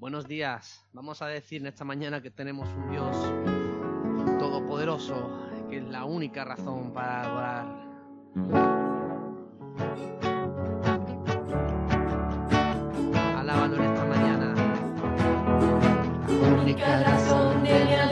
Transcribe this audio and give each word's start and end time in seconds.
Buenos 0.00 0.26
días. 0.26 0.82
Vamos 0.94 1.20
a 1.20 1.26
decir 1.26 1.60
en 1.60 1.66
esta 1.66 1.84
mañana 1.84 2.22
que 2.22 2.30
tenemos 2.30 2.66
un 2.70 2.90
Dios 2.90 3.14
todopoderoso, 4.38 5.30
que 5.68 5.76
es 5.76 5.84
la 5.84 6.06
única 6.06 6.42
razón 6.42 6.94
para 6.94 7.20
adorar. 7.20 7.66
Alábalo 13.36 13.76
en 13.76 13.82
esta 13.82 14.04
mañana. 14.06 14.54
única 16.62 17.02
razón 17.02 17.62
de 17.62 18.09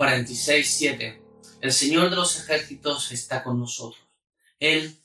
46, 0.00 0.76
7, 0.78 1.22
el 1.60 1.72
Señor 1.72 2.08
de 2.08 2.16
los 2.16 2.34
ejércitos 2.38 3.12
está 3.12 3.44
con 3.44 3.60
nosotros. 3.60 4.02
Él 4.58 4.98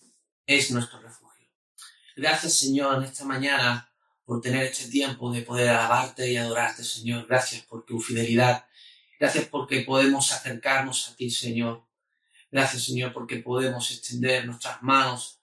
es 0.48 0.72
nuestro 0.72 1.02
refugio. 1.02 1.50
Gracias, 2.16 2.58
Señor, 2.58 3.00
en 3.00 3.04
esta 3.04 3.25
mañana 3.25 3.92
por 4.24 4.40
tener 4.40 4.64
este 4.64 4.90
tiempo 4.90 5.34
de 5.34 5.42
poder 5.42 5.68
alabarte 5.68 6.32
y 6.32 6.38
adorarte, 6.38 6.86
Señor. 6.86 7.28
Gracias 7.28 7.64
por 7.64 7.86
tu 7.86 8.00
fidelidad. 8.00 8.68
Gracias 9.20 9.50
porque 9.50 9.82
podemos 9.82 10.32
acercarnos 10.32 11.10
a 11.10 11.16
ti, 11.18 11.30
Señor. 11.30 11.86
Gracias, 12.50 12.86
Señor, 12.86 13.12
porque 13.12 13.40
podemos 13.40 13.92
extender 13.92 14.46
nuestras 14.46 14.82
manos 14.82 15.42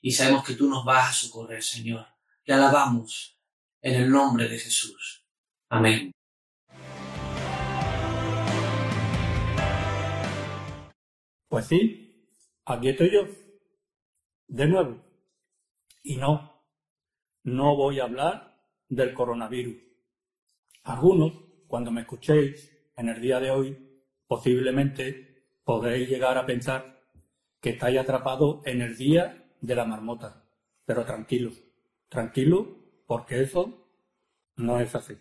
y 0.00 0.10
sabemos 0.10 0.44
que 0.44 0.54
tú 0.54 0.68
nos 0.68 0.84
vas 0.84 1.08
a 1.08 1.12
socorrer, 1.12 1.62
Señor. 1.62 2.04
Te 2.44 2.52
alabamos 2.52 3.38
en 3.80 3.94
el 3.94 4.10
nombre 4.10 4.48
de 4.48 4.58
Jesús. 4.58 5.24
Amén. 5.68 6.10
Pues 11.52 11.66
sí, 11.66 12.32
aquí 12.64 12.88
estoy 12.88 13.10
yo, 13.12 13.26
de 14.48 14.66
nuevo. 14.66 15.04
Y 16.02 16.16
no, 16.16 16.64
no 17.42 17.76
voy 17.76 18.00
a 18.00 18.04
hablar 18.04 18.58
del 18.88 19.12
coronavirus. 19.12 19.76
Algunos, 20.84 21.34
cuando 21.68 21.90
me 21.90 22.00
escuchéis 22.00 22.74
en 22.96 23.10
el 23.10 23.20
día 23.20 23.38
de 23.38 23.50
hoy, 23.50 24.02
posiblemente 24.26 25.44
podréis 25.62 26.08
llegar 26.08 26.38
a 26.38 26.46
pensar 26.46 27.02
que 27.60 27.68
estáis 27.68 27.98
atrapados 27.98 28.66
en 28.66 28.80
el 28.80 28.96
día 28.96 29.46
de 29.60 29.74
la 29.74 29.84
marmota. 29.84 30.48
Pero 30.86 31.04
tranquilo, 31.04 31.50
tranquilo, 32.08 32.78
porque 33.06 33.42
eso 33.42 33.90
no 34.56 34.80
es 34.80 34.94
así. 34.94 35.18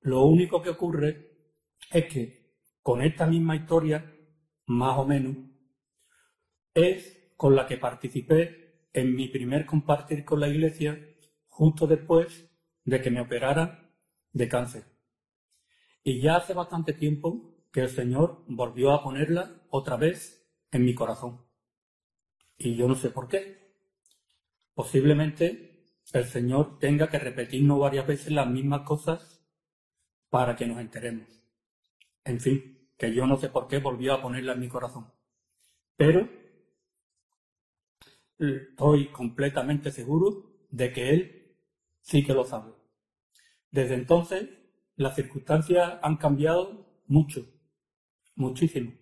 Lo 0.00 0.22
único 0.24 0.62
que 0.62 0.70
ocurre 0.70 1.36
es 1.90 2.06
que 2.06 2.54
con 2.80 3.02
esta 3.02 3.26
misma 3.26 3.56
historia, 3.56 4.11
más 4.72 4.98
o 4.98 5.04
menos, 5.04 5.36
es 6.74 7.32
con 7.36 7.54
la 7.54 7.66
que 7.66 7.76
participé 7.76 8.88
en 8.92 9.14
mi 9.14 9.28
primer 9.28 9.66
compartir 9.66 10.24
con 10.24 10.40
la 10.40 10.48
iglesia 10.48 10.98
justo 11.48 11.86
después 11.86 12.50
de 12.84 13.00
que 13.00 13.10
me 13.10 13.20
operara 13.20 13.90
de 14.32 14.48
cáncer. 14.48 14.84
Y 16.02 16.20
ya 16.20 16.36
hace 16.36 16.54
bastante 16.54 16.92
tiempo 16.92 17.54
que 17.72 17.82
el 17.82 17.88
Señor 17.88 18.44
volvió 18.48 18.92
a 18.92 19.02
ponerla 19.02 19.62
otra 19.70 19.96
vez 19.96 20.50
en 20.70 20.84
mi 20.84 20.94
corazón. 20.94 21.44
Y 22.56 22.74
yo 22.74 22.88
no 22.88 22.94
sé 22.94 23.10
por 23.10 23.28
qué. 23.28 23.74
Posiblemente 24.74 25.72
el 26.12 26.24
Señor 26.24 26.78
tenga 26.78 27.08
que 27.08 27.18
repetirnos 27.18 27.78
varias 27.78 28.06
veces 28.06 28.32
las 28.32 28.48
mismas 28.48 28.82
cosas 28.82 29.44
para 30.28 30.56
que 30.56 30.66
nos 30.66 30.78
enteremos. 30.80 31.28
En 32.24 32.40
fin, 32.40 32.81
que 32.96 33.14
yo 33.14 33.26
no 33.26 33.36
sé 33.36 33.48
por 33.48 33.68
qué 33.68 33.78
volvió 33.78 34.14
a 34.14 34.22
ponerla 34.22 34.52
en 34.52 34.60
mi 34.60 34.68
corazón. 34.68 35.12
Pero 35.96 36.28
estoy 38.38 39.08
completamente 39.08 39.90
seguro 39.90 40.66
de 40.70 40.92
que 40.92 41.10
Él 41.10 41.56
sí 42.00 42.24
que 42.24 42.34
lo 42.34 42.44
sabe. 42.44 42.72
Desde 43.70 43.94
entonces, 43.94 44.48
las 44.96 45.14
circunstancias 45.14 45.98
han 46.02 46.16
cambiado 46.16 47.02
mucho, 47.06 47.46
muchísimo. 48.34 48.92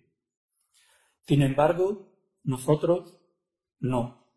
Sin 1.27 1.41
embargo, 1.41 2.11
nosotros 2.43 3.19
no. 3.79 4.27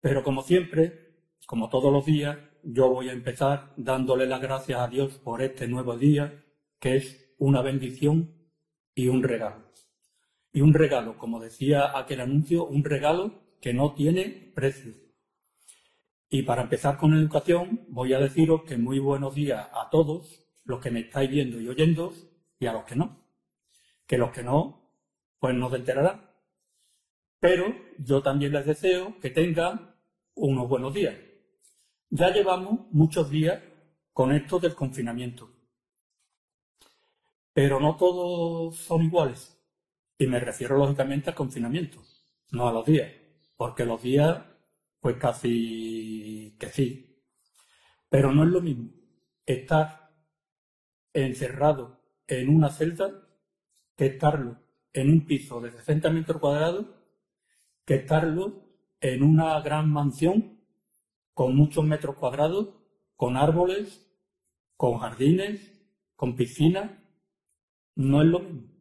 Pero 0.00 0.24
como 0.24 0.42
siempre, 0.42 1.16
como 1.46 1.68
todos 1.68 1.92
los 1.92 2.04
días, 2.04 2.38
yo 2.62 2.88
voy 2.88 3.08
a 3.08 3.12
empezar 3.12 3.72
dándole 3.76 4.26
las 4.26 4.40
gracias 4.40 4.80
a 4.80 4.88
Dios 4.88 5.18
por 5.18 5.42
este 5.42 5.68
nuevo 5.68 5.96
día, 5.96 6.44
que 6.78 6.96
es 6.96 7.21
una 7.42 7.60
bendición 7.60 8.32
y 8.94 9.08
un 9.08 9.24
regalo. 9.24 9.72
Y 10.52 10.60
un 10.60 10.72
regalo, 10.72 11.18
como 11.18 11.40
decía 11.40 11.98
aquel 11.98 12.20
anuncio, 12.20 12.66
un 12.66 12.84
regalo 12.84 13.56
que 13.60 13.74
no 13.74 13.94
tiene 13.94 14.52
precio. 14.54 14.92
Y 16.28 16.42
para 16.42 16.62
empezar 16.62 16.96
con 16.96 17.14
educación, 17.14 17.84
voy 17.88 18.12
a 18.12 18.20
deciros 18.20 18.62
que 18.62 18.76
muy 18.76 19.00
buenos 19.00 19.34
días 19.34 19.68
a 19.72 19.90
todos 19.90 20.44
los 20.64 20.80
que 20.80 20.92
me 20.92 21.00
estáis 21.00 21.28
viendo 21.30 21.60
y 21.60 21.68
oyendo 21.68 22.12
y 22.60 22.66
a 22.66 22.72
los 22.72 22.84
que 22.84 22.94
no. 22.94 23.26
Que 24.06 24.18
los 24.18 24.30
que 24.30 24.44
no, 24.44 24.88
pues 25.40 25.52
no 25.56 25.68
se 25.68 25.76
enterarán. 25.76 26.30
Pero 27.40 27.74
yo 27.98 28.22
también 28.22 28.52
les 28.52 28.66
deseo 28.66 29.18
que 29.18 29.30
tengan 29.30 29.96
unos 30.36 30.68
buenos 30.68 30.94
días. 30.94 31.16
Ya 32.08 32.32
llevamos 32.32 32.86
muchos 32.92 33.28
días 33.30 33.60
con 34.12 34.32
esto 34.32 34.60
del 34.60 34.76
confinamiento. 34.76 35.51
Pero 37.52 37.80
no 37.80 37.96
todos 37.96 38.76
son 38.76 39.02
iguales. 39.02 39.58
Y 40.18 40.26
me 40.26 40.40
refiero 40.40 40.76
lógicamente 40.76 41.30
al 41.30 41.36
confinamiento, 41.36 42.02
no 42.50 42.68
a 42.68 42.72
los 42.72 42.86
días. 42.86 43.12
Porque 43.56 43.84
los 43.84 44.02
días, 44.02 44.44
pues 45.00 45.16
casi 45.16 46.56
que 46.58 46.68
sí. 46.68 47.22
Pero 48.08 48.32
no 48.32 48.44
es 48.44 48.50
lo 48.50 48.60
mismo 48.60 48.90
estar 49.46 50.10
encerrado 51.12 52.00
en 52.26 52.48
una 52.48 52.70
celda 52.70 53.10
que 53.96 54.06
estarlo 54.06 54.58
en 54.92 55.10
un 55.10 55.26
piso 55.26 55.60
de 55.60 55.70
60 55.72 56.10
metros 56.10 56.40
cuadrados 56.40 56.86
que 57.84 57.96
estarlo 57.96 58.62
en 59.00 59.22
una 59.22 59.60
gran 59.60 59.90
mansión 59.90 60.60
con 61.34 61.56
muchos 61.56 61.84
metros 61.84 62.16
cuadrados, 62.16 62.68
con 63.16 63.36
árboles, 63.36 64.08
con 64.76 64.98
jardines, 64.98 65.72
con 66.14 66.36
piscinas, 66.36 66.90
no 67.96 68.22
es 68.22 68.28
lo 68.28 68.40
mismo. 68.40 68.72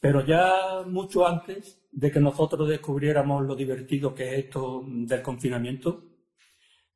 Pero 0.00 0.24
ya 0.24 0.82
mucho 0.86 1.26
antes 1.26 1.86
de 1.92 2.10
que 2.10 2.20
nosotros 2.20 2.68
descubriéramos 2.68 3.46
lo 3.46 3.54
divertido 3.54 4.14
que 4.14 4.30
es 4.30 4.44
esto 4.44 4.82
del 4.86 5.22
confinamiento, 5.22 6.04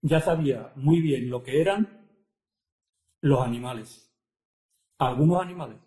ya 0.02 0.20
sabía 0.20 0.72
muy 0.76 1.00
bien 1.00 1.30
lo 1.30 1.42
que 1.42 1.60
eran 1.60 2.08
los 3.20 3.40
animales. 3.40 4.12
Algunos 4.98 5.42
animales 5.42 5.78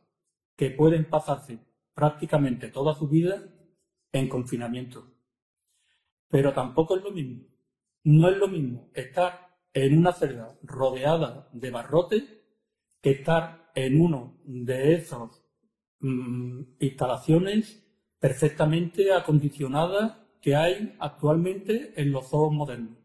que 0.56 0.72
pueden 0.72 1.10
pasarse 1.10 1.60
prácticamente 1.94 2.70
toda 2.70 2.96
su 2.96 3.08
vida 3.08 3.44
en 4.12 4.30
confinamiento. 4.30 5.12
Pero 6.30 6.54
tampoco 6.54 6.96
es 6.96 7.04
lo 7.04 7.12
mismo. 7.12 7.46
No 8.04 8.30
es 8.30 8.38
lo 8.38 8.48
mismo 8.48 8.92
estar 8.94 9.58
en 9.74 9.98
una 9.98 10.14
celda 10.14 10.58
rodeada 10.64 11.50
de 11.52 11.72
barrotes 11.72 12.24
que 13.02 13.12
estar 13.12 13.59
en 13.76 14.02
uno 14.02 14.40
de 14.44 14.96
esas 14.96 15.44
mm, 16.00 16.62
instalaciones 16.80 17.86
perfectamente 18.20 19.14
acondicionadas 19.14 20.18
que 20.42 20.56
hay 20.56 20.96
actualmente 21.00 21.94
en 22.00 22.12
los 22.12 22.30
zoos 22.30 22.54
modernos. 22.54 22.98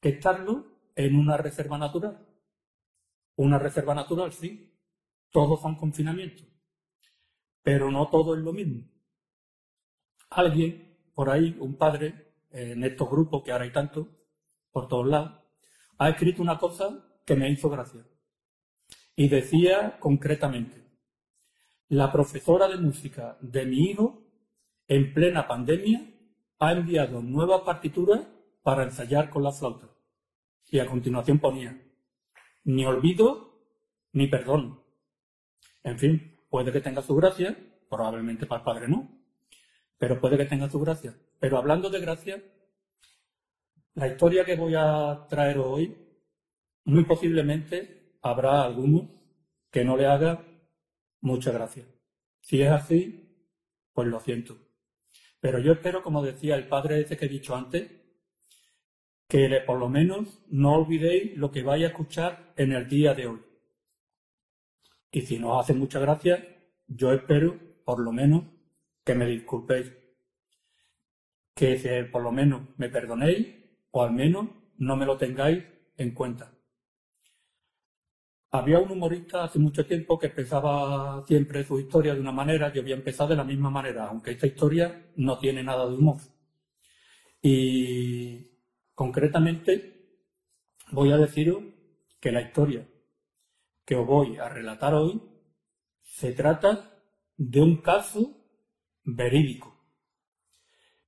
Que 0.00 0.10
estarlo 0.10 0.90
en 0.94 1.16
una 1.16 1.36
reserva 1.36 1.78
natural. 1.78 2.26
Una 3.36 3.58
reserva 3.58 3.94
natural, 3.94 4.32
sí. 4.32 4.72
Todos 5.30 5.60
son 5.60 5.76
confinamientos. 5.76 6.46
Pero 7.62 7.90
no 7.90 8.08
todo 8.08 8.34
es 8.34 8.40
lo 8.40 8.52
mismo 8.52 8.96
alguien 10.30 10.96
por 11.14 11.30
ahí, 11.30 11.56
un 11.60 11.76
padre, 11.76 12.34
en 12.50 12.84
estos 12.84 13.10
grupos 13.10 13.42
que 13.42 13.52
ahora 13.52 13.64
hay 13.64 13.72
tanto, 13.72 14.08
por 14.70 14.88
todos 14.88 15.06
lados, 15.06 15.32
ha 15.98 16.10
escrito 16.10 16.42
una 16.42 16.58
cosa 16.58 17.20
que 17.24 17.34
me 17.34 17.50
hizo 17.50 17.68
gracia. 17.70 18.06
Y 19.16 19.28
decía 19.28 19.96
concretamente, 19.98 20.84
la 21.88 22.12
profesora 22.12 22.68
de 22.68 22.76
música 22.76 23.38
de 23.40 23.64
mi 23.64 23.90
hijo, 23.90 24.22
en 24.86 25.14
plena 25.14 25.48
pandemia, 25.48 26.06
ha 26.58 26.72
enviado 26.72 27.22
nuevas 27.22 27.62
partituras 27.62 28.26
para 28.62 28.82
ensayar 28.82 29.30
con 29.30 29.42
la 29.42 29.52
flauta. 29.52 29.88
Y 30.70 30.80
a 30.80 30.86
continuación 30.86 31.38
ponía, 31.38 31.80
ni 32.64 32.84
olvido 32.84 33.46
ni 34.12 34.26
perdón. 34.26 34.82
En 35.82 35.98
fin, 35.98 36.36
puede 36.50 36.70
que 36.70 36.80
tenga 36.80 37.00
su 37.00 37.14
gracia, 37.14 37.56
probablemente 37.88 38.44
para 38.44 38.60
el 38.60 38.64
padre 38.64 38.88
no, 38.88 39.08
pero 39.96 40.20
puede 40.20 40.36
que 40.36 40.44
tenga 40.44 40.68
su 40.68 40.78
gracia. 40.80 41.14
Pero 41.38 41.56
hablando 41.56 41.88
de 41.88 42.00
gracia, 42.00 42.42
la 43.94 44.08
historia 44.08 44.44
que 44.44 44.56
voy 44.56 44.74
a 44.76 45.26
traer 45.28 45.58
hoy, 45.58 45.96
muy 46.84 47.04
posiblemente 47.04 48.05
habrá 48.22 48.62
algunos 48.62 49.08
que 49.70 49.84
no 49.84 49.96
le 49.96 50.06
haga 50.06 50.44
mucha 51.20 51.52
gracia. 51.52 51.86
Si 52.40 52.62
es 52.62 52.70
así, 52.70 53.26
pues 53.92 54.08
lo 54.08 54.20
siento. 54.20 54.56
Pero 55.40 55.58
yo 55.58 55.72
espero, 55.72 56.02
como 56.02 56.22
decía 56.22 56.56
el 56.56 56.68
padre 56.68 57.00
ese 57.00 57.16
que 57.16 57.26
he 57.26 57.28
dicho 57.28 57.54
antes, 57.54 57.90
que 59.28 59.62
por 59.66 59.78
lo 59.78 59.88
menos 59.88 60.40
no 60.48 60.74
olvidéis 60.74 61.36
lo 61.36 61.50
que 61.50 61.62
vais 61.62 61.84
a 61.84 61.88
escuchar 61.88 62.52
en 62.56 62.72
el 62.72 62.88
día 62.88 63.14
de 63.14 63.26
hoy. 63.26 63.40
Y 65.10 65.22
si 65.22 65.38
no 65.38 65.52
os 65.52 65.64
hace 65.64 65.74
mucha 65.74 65.98
gracia, 65.98 66.46
yo 66.86 67.12
espero, 67.12 67.58
por 67.84 68.00
lo 68.00 68.12
menos, 68.12 68.44
que 69.04 69.14
me 69.14 69.26
disculpéis, 69.26 69.92
que 71.54 72.08
por 72.10 72.22
lo 72.22 72.32
menos 72.32 72.62
me 72.76 72.88
perdonéis 72.88 73.48
o 73.90 74.02
al 74.02 74.12
menos 74.12 74.48
no 74.78 74.96
me 74.96 75.06
lo 75.06 75.16
tengáis 75.16 75.64
en 75.96 76.12
cuenta. 76.12 76.55
Había 78.50 78.78
un 78.78 78.90
humorista 78.90 79.44
hace 79.44 79.58
mucho 79.58 79.84
tiempo 79.86 80.18
que 80.18 80.28
empezaba 80.28 81.24
siempre 81.26 81.64
su 81.64 81.78
historia 81.78 82.14
de 82.14 82.20
una 82.20 82.32
manera, 82.32 82.72
yo 82.72 82.82
voy 82.82 82.92
a 82.92 82.96
empezar 82.96 83.28
de 83.28 83.36
la 83.36 83.44
misma 83.44 83.70
manera, 83.70 84.06
aunque 84.06 84.32
esta 84.32 84.46
historia 84.46 85.10
no 85.16 85.38
tiene 85.38 85.62
nada 85.62 85.86
de 85.88 85.96
humor. 85.96 86.18
Y 87.42 88.50
concretamente 88.94 90.20
voy 90.92 91.12
a 91.12 91.16
deciros 91.18 91.62
que 92.20 92.32
la 92.32 92.42
historia 92.42 92.88
que 93.84 93.94
os 93.94 94.06
voy 94.06 94.36
a 94.36 94.48
relatar 94.48 94.94
hoy 94.94 95.22
se 96.02 96.32
trata 96.32 96.90
de 97.36 97.60
un 97.60 97.80
caso 97.82 98.36
verídico. 99.04 99.76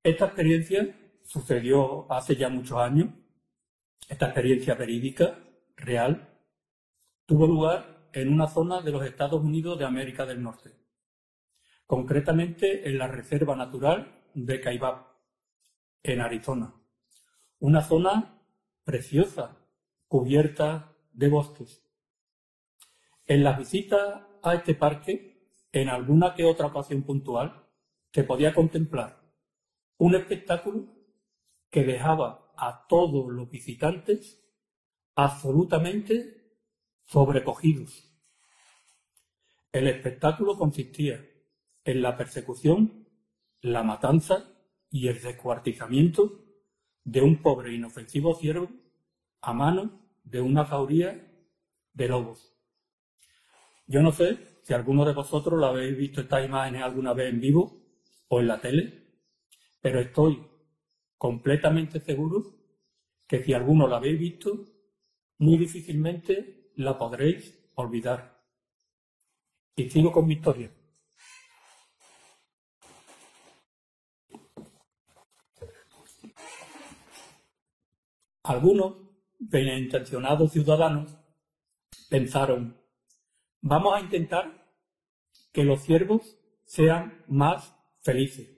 Esta 0.03 0.27
experiencia 0.27 0.97
sucedió 1.25 2.11
hace 2.11 2.37
ya 2.37 2.49
muchos 2.49 2.79
años. 2.79 3.09
Esta 4.09 4.27
experiencia 4.27 4.75
verídica, 4.75 5.39
real, 5.77 6.28
tuvo 7.29 7.47
lugar 7.47 8.09
en 8.15 8.33
una 8.33 8.47
zona 8.47 8.81
de 8.81 8.91
los 8.91 9.05
Estados 9.05 9.45
Unidos 9.45 9.79
de 9.79 9.85
América 9.85 10.25
del 10.25 10.43
Norte, 10.43 10.73
concretamente 11.85 12.89
en 12.89 12.97
la 12.97 13.07
Reserva 13.07 13.55
Natural 13.55 14.23
de 14.33 14.59
Kaibab, 14.63 15.09
en 16.03 16.23
Arizona. 16.23 16.75
Una 17.59 17.83
zona 17.83 18.41
preciosa, 18.83 19.59
cubierta 20.07 20.97
de 21.13 21.29
bosques. 21.29 21.87
En 23.27 23.45
las 23.45 23.59
visitas 23.59 24.23
a 24.43 24.55
este 24.55 24.75
parque, 24.75 25.53
en 25.71 25.91
alguna 25.91 26.33
que 26.35 26.47
otra 26.47 26.69
ocasión 26.69 27.03
puntual, 27.03 27.63
se 28.11 28.25
podía 28.25 28.55
contemplar 28.55 29.21
un 29.99 30.15
espectáculo 30.15 30.87
que 31.69 31.85
dejaba 31.85 32.55
a 32.57 32.87
todos 32.89 33.31
los 33.31 33.51
visitantes 33.51 34.43
absolutamente 35.15 36.38
sobrecogidos. 37.09 38.05
El 39.73 39.89
espectáculo 39.89 40.57
consistía 40.57 41.25
en 41.85 42.03
la 42.03 42.17
persecución, 42.17 43.09
la 43.61 43.83
matanza 43.83 44.53
y 44.91 45.09
el 45.09 45.21
descuartizamiento 45.21 46.45
de 47.05 47.23
un 47.23 47.41
pobre 47.43 47.75
inofensivo 47.75 48.35
ciervo 48.35 48.69
a 49.41 49.53
mano 49.53 50.01
de 50.23 50.41
una 50.41 50.67
jauría 50.67 51.27
de 51.95 52.09
lobos. 52.09 52.55
Yo 53.87 54.03
no 54.03 54.13
sé 54.13 54.61
si 54.63 54.75
alguno 54.75 55.07
de 55.07 55.15
vosotros 55.15 55.59
lo 55.59 55.67
habéis 55.67 55.97
visto 55.97 56.21
estas 56.21 56.45
imágenes 56.45 56.83
alguna 56.83 57.15
vez 57.15 57.33
en 57.33 57.41
vivo 57.41 57.73
o 58.29 58.41
en 58.41 58.49
la 58.49 58.61
tele, 58.61 59.23
pero 59.81 60.01
estoy 60.01 60.47
completamente 61.17 62.01
seguro 62.01 62.55
que 63.27 63.43
si 63.43 63.55
alguno 63.55 63.89
la 63.89 63.97
habéis 63.97 64.19
visto, 64.19 64.67
muy 65.39 65.57
difícilmente 65.57 66.58
la 66.79 66.97
podréis 66.97 67.59
olvidar. 67.75 68.41
Y 69.75 69.91
sigo 69.91 70.13
con 70.13 70.27
mi 70.27 70.35
historia. 70.35 70.73
Algunos 78.45 78.97
intencionados 79.41 80.53
ciudadanos 80.53 81.19
pensaron, 82.09 82.81
vamos 83.61 83.95
a 83.95 84.01
intentar 84.01 84.73
que 85.53 85.65
los 85.65 85.83
ciervos 85.83 86.39
sean 86.65 87.25
más 87.27 87.75
felices. 88.03 88.57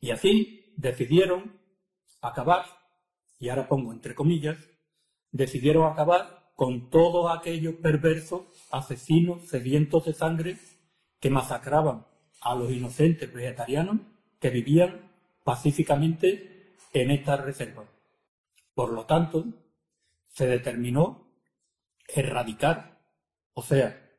Y 0.00 0.10
así 0.10 0.74
decidieron 0.78 1.60
acabar, 2.22 2.64
y 3.38 3.50
ahora 3.50 3.68
pongo 3.68 3.92
entre 3.92 4.14
comillas, 4.14 4.58
decidieron 5.30 5.92
acabar 5.92 6.41
con 6.54 6.90
todos 6.90 7.36
aquellos 7.36 7.74
perversos, 7.76 8.42
asesinos, 8.70 9.48
sedientos 9.48 10.04
de 10.04 10.14
sangre 10.14 10.58
que 11.20 11.30
masacraban 11.30 12.06
a 12.40 12.54
los 12.54 12.70
inocentes 12.70 13.32
vegetarianos 13.32 14.00
que 14.38 14.50
vivían 14.50 15.10
pacíficamente 15.44 16.76
en 16.92 17.10
esta 17.10 17.36
reserva. 17.36 17.84
Por 18.74 18.92
lo 18.92 19.06
tanto, 19.06 19.44
se 20.28 20.46
determinó 20.46 21.28
erradicar, 22.08 23.00
o 23.54 23.62
sea, 23.62 24.10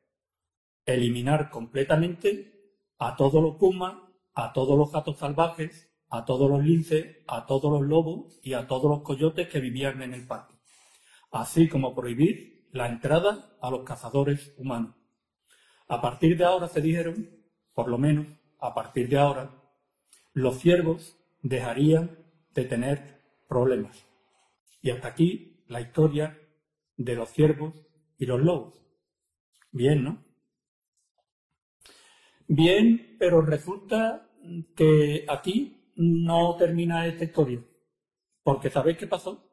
eliminar 0.85 1.49
completamente 1.49 2.53
a 2.97 3.15
todos 3.15 3.41
los 3.41 3.55
pumas, 3.55 3.95
a 4.33 4.53
todos 4.53 4.77
los 4.77 4.91
gatos 4.91 5.17
salvajes, 5.17 5.89
a 6.09 6.25
todos 6.25 6.49
los 6.49 6.63
linces, 6.63 7.17
a 7.27 7.45
todos 7.45 7.71
los 7.71 7.87
lobos 7.87 8.39
y 8.43 8.53
a 8.53 8.67
todos 8.67 8.89
los 8.89 9.01
coyotes 9.01 9.49
que 9.49 9.59
vivían 9.59 10.01
en 10.01 10.13
el 10.13 10.27
parque, 10.27 10.52
así 11.33 11.67
como 11.67 11.95
prohibir 11.95 12.69
la 12.71 12.87
entrada 12.87 13.57
a 13.59 13.71
los 13.71 13.83
cazadores 13.83 14.53
humanos. 14.57 14.95
A 15.87 15.99
partir 15.99 16.37
de 16.37 16.45
ahora 16.45 16.67
se 16.67 16.79
dijeron, 16.79 17.27
por 17.73 17.89
lo 17.89 17.97
menos 17.97 18.27
a 18.59 18.73
partir 18.73 19.09
de 19.09 19.17
ahora, 19.17 19.51
los 20.33 20.59
ciervos 20.59 21.17
dejarían 21.41 22.17
de 22.53 22.65
tener 22.65 23.21
problemas. 23.49 24.05
Y 24.81 24.91
hasta 24.91 25.09
aquí 25.09 25.65
la 25.67 25.81
historia 25.81 26.39
de 26.97 27.15
los 27.15 27.29
ciervos 27.29 27.73
y 28.17 28.27
los 28.27 28.39
lobos. 28.39 28.79
Bien, 29.71 30.03
¿no? 30.03 30.23
Bien, 32.47 33.15
pero 33.17 33.41
resulta 33.41 34.29
que 34.75 35.25
aquí 35.27 35.91
no 35.95 36.55
termina 36.57 37.07
esta 37.07 37.23
historia. 37.23 37.63
Porque 38.43 38.69
¿sabéis 38.69 38.97
qué 38.97 39.07
pasó? 39.07 39.52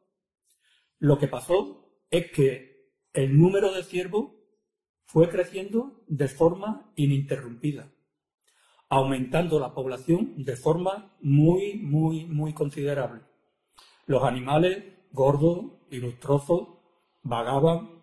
Lo 1.01 1.19
que 1.19 1.29
pasó 1.29 1.89
es 2.11 2.31
que 2.31 2.93
el 3.15 3.37
número 3.37 3.73
de 3.73 3.83
ciervos 3.83 4.33
fue 5.07 5.31
creciendo 5.31 6.05
de 6.07 6.29
forma 6.29 6.93
ininterrumpida, 6.95 7.91
aumentando 8.91 9.59
la 9.59 9.73
población 9.73 10.45
de 10.45 10.57
forma 10.57 11.17
muy, 11.23 11.79
muy, 11.79 12.27
muy 12.27 12.53
considerable. 12.53 13.23
Los 14.07 14.23
animales 14.25 14.85
gordos 15.11 15.73
y 15.91 15.97
lustrosos 15.97 16.69
vagaban 17.23 18.03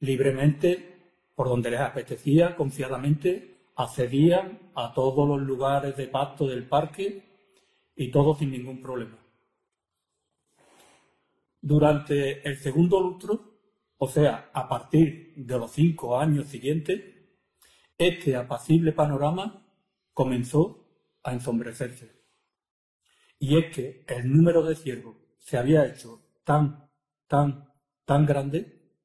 libremente 0.00 1.12
por 1.34 1.48
donde 1.48 1.70
les 1.70 1.80
apetecía, 1.80 2.56
confiadamente, 2.56 3.68
accedían 3.76 4.70
a 4.74 4.94
todos 4.94 5.28
los 5.28 5.40
lugares 5.42 5.98
de 5.98 6.08
pasto 6.08 6.46
del 6.46 6.66
parque 6.66 7.24
y 7.94 8.10
todo 8.10 8.34
sin 8.34 8.52
ningún 8.52 8.80
problema. 8.80 9.21
Durante 11.64 12.46
el 12.46 12.58
segundo 12.58 13.00
lustro, 13.00 13.60
o 13.96 14.08
sea, 14.08 14.50
a 14.52 14.68
partir 14.68 15.32
de 15.36 15.58
los 15.58 15.70
cinco 15.70 16.18
años 16.18 16.48
siguientes, 16.48 17.00
este 17.96 18.34
apacible 18.34 18.90
panorama 18.90 19.64
comenzó 20.12 20.88
a 21.22 21.32
ensombrecerse. 21.32 22.10
Y 23.38 23.58
es 23.58 23.72
que 23.72 24.04
el 24.08 24.28
número 24.28 24.64
de 24.64 24.74
ciervos 24.74 25.16
se 25.38 25.56
había 25.56 25.86
hecho 25.86 26.20
tan, 26.42 26.90
tan, 27.28 27.68
tan 28.04 28.26
grande 28.26 28.96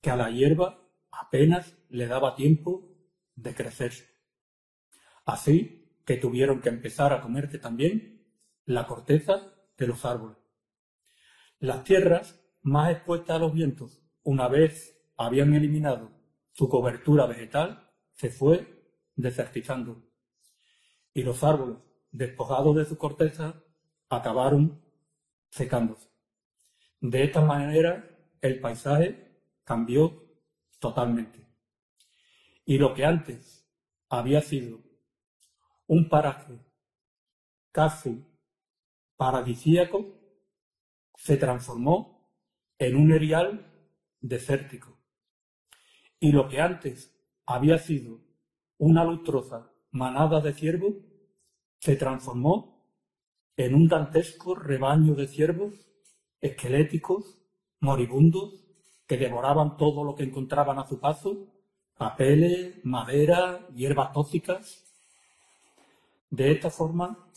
que 0.00 0.08
a 0.08 0.16
la 0.16 0.30
hierba 0.30 0.88
apenas 1.10 1.76
le 1.90 2.06
daba 2.06 2.34
tiempo 2.34 2.96
de 3.34 3.54
crecerse. 3.54 4.08
Así 5.26 6.00
que 6.06 6.16
tuvieron 6.16 6.62
que 6.62 6.70
empezar 6.70 7.12
a 7.12 7.20
comerse 7.20 7.58
también 7.58 8.26
la 8.64 8.86
corteza 8.86 9.52
de 9.76 9.86
los 9.86 10.02
árboles. 10.06 10.45
Las 11.58 11.84
tierras 11.84 12.38
más 12.60 12.92
expuestas 12.92 13.36
a 13.36 13.38
los 13.38 13.54
vientos, 13.54 14.02
una 14.22 14.46
vez 14.48 15.00
habían 15.16 15.54
eliminado 15.54 16.10
su 16.52 16.68
cobertura 16.68 17.26
vegetal, 17.26 17.90
se 18.12 18.28
fue 18.28 18.84
desertizando. 19.14 20.02
Y 21.14 21.22
los 21.22 21.42
árboles, 21.42 21.78
despojados 22.10 22.76
de 22.76 22.84
su 22.84 22.98
corteza, 22.98 23.62
acabaron 24.10 24.82
secándose. 25.48 26.10
De 27.00 27.24
esta 27.24 27.40
manera, 27.40 28.06
el 28.42 28.60
paisaje 28.60 29.40
cambió 29.64 30.24
totalmente. 30.78 31.46
Y 32.66 32.76
lo 32.76 32.92
que 32.92 33.06
antes 33.06 33.66
había 34.10 34.42
sido 34.42 34.80
un 35.86 36.08
paraje 36.10 36.58
casi 37.72 38.26
paradisíaco 39.16 40.16
se 41.16 41.36
transformó 41.36 42.30
en 42.78 42.96
un 42.96 43.12
erial 43.12 43.72
desértico. 44.20 44.98
Y 46.20 46.32
lo 46.32 46.48
que 46.48 46.60
antes 46.60 47.14
había 47.46 47.78
sido 47.78 48.20
una 48.78 49.04
lustrosa 49.04 49.72
manada 49.90 50.40
de 50.40 50.52
ciervos 50.52 50.94
se 51.78 51.96
transformó 51.96 52.76
en 53.56 53.74
un 53.74 53.88
dantesco 53.88 54.54
rebaño 54.54 55.14
de 55.14 55.28
ciervos 55.28 55.74
esqueléticos, 56.40 57.38
moribundos, 57.80 58.66
que 59.06 59.16
devoraban 59.16 59.76
todo 59.76 60.04
lo 60.04 60.14
que 60.14 60.24
encontraban 60.24 60.78
a 60.78 60.86
su 60.86 61.00
paso, 61.00 61.46
papeles, 61.96 62.84
madera, 62.84 63.66
hierbas 63.74 64.12
tóxicas. 64.12 64.82
De 66.28 66.52
esta 66.52 66.70
forma, 66.70 67.30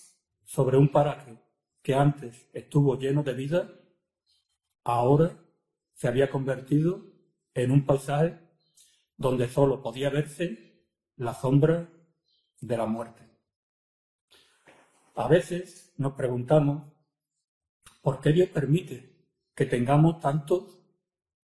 sobre 0.44 0.78
un 0.78 0.92
paraje 0.92 1.38
que 1.90 1.96
antes 1.96 2.48
estuvo 2.54 3.00
lleno 3.00 3.24
de 3.24 3.34
vida, 3.34 3.74
ahora 4.84 5.44
se 5.96 6.08
había 6.08 6.30
convertido 6.30 7.04
en 7.56 7.72
un 7.72 7.84
paisaje 7.84 8.38
donde 9.18 9.50
solo 9.50 9.82
podía 9.82 10.12
verse 10.12 10.86
la 11.16 11.34
sombra 11.34 11.90
de 12.62 12.78
la 12.78 12.86
muerte. 12.86 13.28
A 15.16 15.28
veces 15.28 15.92
nos 15.98 16.14
preguntamos 16.14 16.94
por 18.04 18.22
qué 18.22 18.34
Dios 18.34 18.50
permite 18.50 19.26
que 19.56 19.66
tengamos 19.66 20.20
tantos 20.20 20.78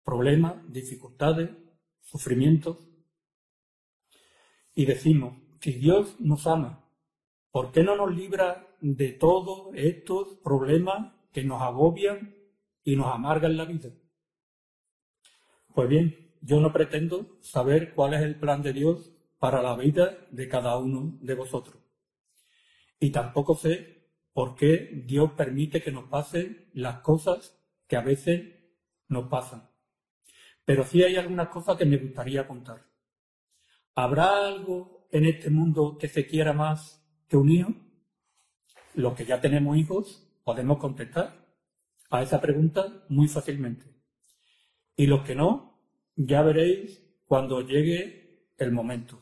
problemas, 0.02 0.56
dificultades, 0.72 1.50
sufrimientos. 2.00 2.78
Y 4.74 4.84
decimos, 4.84 5.40
si 5.60 5.74
Dios 5.74 6.18
nos 6.18 6.44
ama, 6.48 6.83
¿por 7.54 7.70
qué 7.70 7.84
no 7.84 7.94
nos 7.94 8.12
libra 8.12 8.66
de 8.80 9.12
todos 9.12 9.68
estos 9.76 10.40
problemas 10.42 11.12
que 11.30 11.44
nos 11.44 11.62
agobian 11.62 12.34
y 12.82 12.96
nos 12.96 13.14
amargan 13.14 13.56
la 13.56 13.64
vida? 13.64 13.90
Pues 15.72 15.88
bien, 15.88 16.34
yo 16.40 16.58
no 16.58 16.72
pretendo 16.72 17.38
saber 17.42 17.94
cuál 17.94 18.14
es 18.14 18.22
el 18.22 18.40
plan 18.40 18.60
de 18.60 18.72
Dios 18.72 19.12
para 19.38 19.62
la 19.62 19.76
vida 19.76 20.26
de 20.32 20.48
cada 20.48 20.76
uno 20.78 21.16
de 21.20 21.34
vosotros. 21.36 21.76
Y 22.98 23.10
tampoco 23.10 23.54
sé 23.54 24.10
por 24.32 24.56
qué 24.56 25.04
Dios 25.06 25.30
permite 25.36 25.80
que 25.80 25.92
nos 25.92 26.08
pasen 26.08 26.70
las 26.72 27.02
cosas 27.02 27.56
que 27.86 27.94
a 27.94 28.00
veces 28.02 28.52
nos 29.06 29.28
pasan. 29.28 29.70
Pero 30.64 30.82
sí 30.82 31.04
hay 31.04 31.14
algunas 31.14 31.50
cosas 31.50 31.76
que 31.76 31.84
me 31.84 31.98
gustaría 31.98 32.48
contar. 32.48 32.84
¿Habrá 33.94 34.44
algo 34.44 35.06
en 35.12 35.26
este 35.26 35.50
mundo 35.50 35.96
que 35.96 36.08
se 36.08 36.26
quiera 36.26 36.52
más 36.52 37.03
que 37.34 37.38
un 37.38 37.50
hijo? 37.50 37.72
Los 38.94 39.14
que 39.14 39.24
ya 39.24 39.40
tenemos 39.40 39.76
hijos 39.76 40.24
podemos 40.44 40.78
contestar 40.78 41.44
a 42.10 42.22
esa 42.22 42.40
pregunta 42.40 43.04
muy 43.08 43.26
fácilmente. 43.26 43.86
Y 44.94 45.08
los 45.08 45.24
que 45.24 45.34
no, 45.34 45.80
ya 46.14 46.42
veréis 46.42 47.02
cuando 47.26 47.62
llegue 47.62 48.52
el 48.56 48.70
momento. 48.70 49.20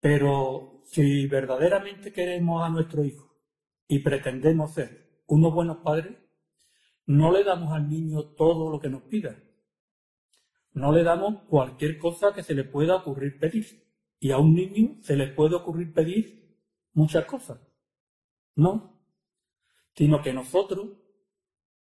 Pero 0.00 0.82
si 0.84 1.26
verdaderamente 1.26 2.12
queremos 2.12 2.62
a 2.62 2.68
nuestro 2.68 3.02
hijo 3.02 3.34
y 3.88 4.00
pretendemos 4.00 4.74
ser 4.74 5.22
unos 5.28 5.54
buenos 5.54 5.78
padres, 5.78 6.14
no 7.06 7.32
le 7.32 7.42
damos 7.42 7.72
al 7.72 7.88
niño 7.88 8.34
todo 8.36 8.70
lo 8.70 8.78
que 8.78 8.90
nos 8.90 9.04
pida. 9.04 9.42
No 10.74 10.92
le 10.92 11.02
damos 11.02 11.44
cualquier 11.48 11.96
cosa 11.96 12.34
que 12.34 12.42
se 12.42 12.54
le 12.54 12.64
pueda 12.64 12.96
ocurrir 12.96 13.38
pedir. 13.38 13.87
Y 14.20 14.30
a 14.32 14.38
un 14.38 14.54
niño 14.54 14.96
se 15.02 15.16
le 15.16 15.28
puede 15.28 15.54
ocurrir 15.54 15.92
pedir 15.92 16.58
muchas 16.92 17.24
cosas. 17.24 17.60
No. 18.56 19.00
Sino 19.94 20.22
que 20.22 20.32
nosotros 20.32 20.88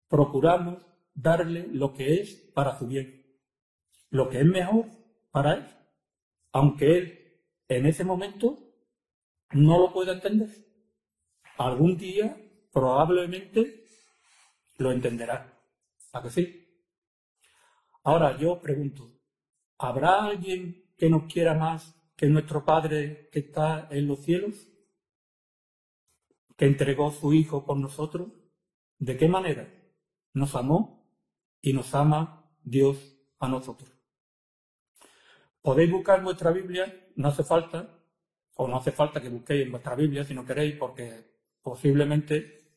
procuramos 0.08 0.86
darle 1.14 1.68
lo 1.68 1.94
que 1.94 2.16
es 2.16 2.36
para 2.54 2.78
su 2.78 2.88
bien. 2.88 3.26
Lo 4.10 4.30
que 4.30 4.40
es 4.40 4.46
mejor 4.46 4.86
para 5.32 5.54
él. 5.54 5.66
Aunque 6.52 6.98
él 6.98 7.42
en 7.68 7.86
ese 7.86 8.04
momento 8.04 8.58
no 9.52 9.80
lo 9.80 9.94
pueda 9.94 10.14
entender. 10.14 10.50
Algún 11.58 11.98
día 11.98 12.38
probablemente 12.72 13.86
lo 14.78 14.92
entenderá. 14.92 15.54
¿A 16.12 16.22
que 16.22 16.30
sí? 16.30 16.66
Ahora 18.04 18.38
yo 18.38 18.62
pregunto, 18.62 19.12
¿habrá 19.78 20.26
alguien 20.26 20.92
que 20.98 21.10
nos 21.10 21.32
quiera 21.32 21.54
más 21.54 21.96
que 22.16 22.28
nuestro 22.28 22.64
Padre 22.64 23.30
que 23.32 23.40
está 23.40 23.88
en 23.92 24.08
los 24.08 24.24
cielos? 24.24 24.68
¿Que 26.58 26.66
entregó 26.66 27.12
su 27.12 27.34
Hijo 27.34 27.66
por 27.66 27.78
nosotros? 27.78 28.32
¿De 28.98 29.18
qué 29.18 29.28
manera? 29.28 29.68
Nos 30.34 30.56
amó 30.56 31.10
y 31.62 31.74
nos 31.74 31.94
ama 31.94 32.50
Dios 32.64 33.18
a 33.40 33.48
nosotros. 33.48 33.92
Podéis 35.62 35.92
buscar 35.92 36.24
vuestra 36.24 36.52
Biblia, 36.52 37.10
no 37.16 37.30
hace 37.30 37.44
falta, 37.44 38.00
o 38.56 38.68
no 38.68 38.78
hace 38.78 38.92
falta 38.92 39.22
que 39.22 39.30
busquéis 39.30 39.66
en 39.66 39.72
vuestra 39.72 39.96
Biblia 39.96 40.24
si 40.24 40.34
no 40.34 40.46
queréis, 40.46 40.76
porque 40.78 41.36
posiblemente 41.62 42.70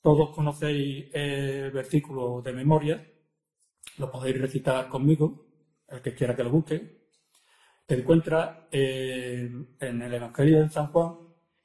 todos 0.00 0.34
conocéis 0.34 1.10
el 1.12 1.70
versículo 1.72 2.40
de 2.40 2.52
memoria, 2.52 3.06
lo 3.98 4.10
podéis 4.10 4.40
recitar 4.40 4.88
conmigo, 4.88 5.46
el 5.88 6.00
que 6.00 6.14
quiera 6.14 6.36
que 6.36 6.44
lo 6.44 6.50
busque. 6.50 7.05
Se 7.88 7.94
encuentra 7.94 8.66
eh, 8.72 9.48
en 9.78 10.02
el 10.02 10.14
Evangelio 10.14 10.60
de 10.60 10.68
San 10.68 10.88
Juan, 10.88 11.18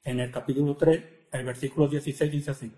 en 0.04 0.20
el 0.20 0.30
capítulo 0.30 0.76
3, 0.76 1.04
el 1.32 1.44
versículo 1.44 1.88
16 1.88 2.30
dice 2.30 2.52
así. 2.52 2.72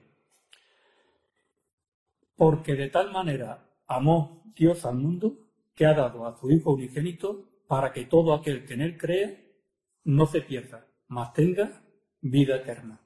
Porque 2.37 2.75
de 2.75 2.89
tal 2.89 3.13
manera 3.13 3.69
amó 3.87 4.51
Dios 4.57 4.87
al 4.87 4.95
mundo 4.95 5.51
que 5.75 5.85
ha 5.85 5.93
dado 5.93 6.27
a 6.27 6.35
su 6.41 6.51
Hijo 6.51 6.73
unigénito 6.73 7.51
para 7.67 7.93
que 7.93 8.07
todo 8.07 8.33
aquel 8.33 8.65
que 8.65 8.75
en 8.75 8.81
él 8.81 8.97
cree 8.97 9.61
no 10.05 10.25
se 10.25 10.41
pierda, 10.41 10.87
mas 11.09 11.35
tenga 11.35 11.83
vida 12.23 12.57
eterna. 12.57 13.03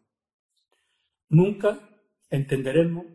Nunca 1.30 1.80
entenderemos 2.30 3.06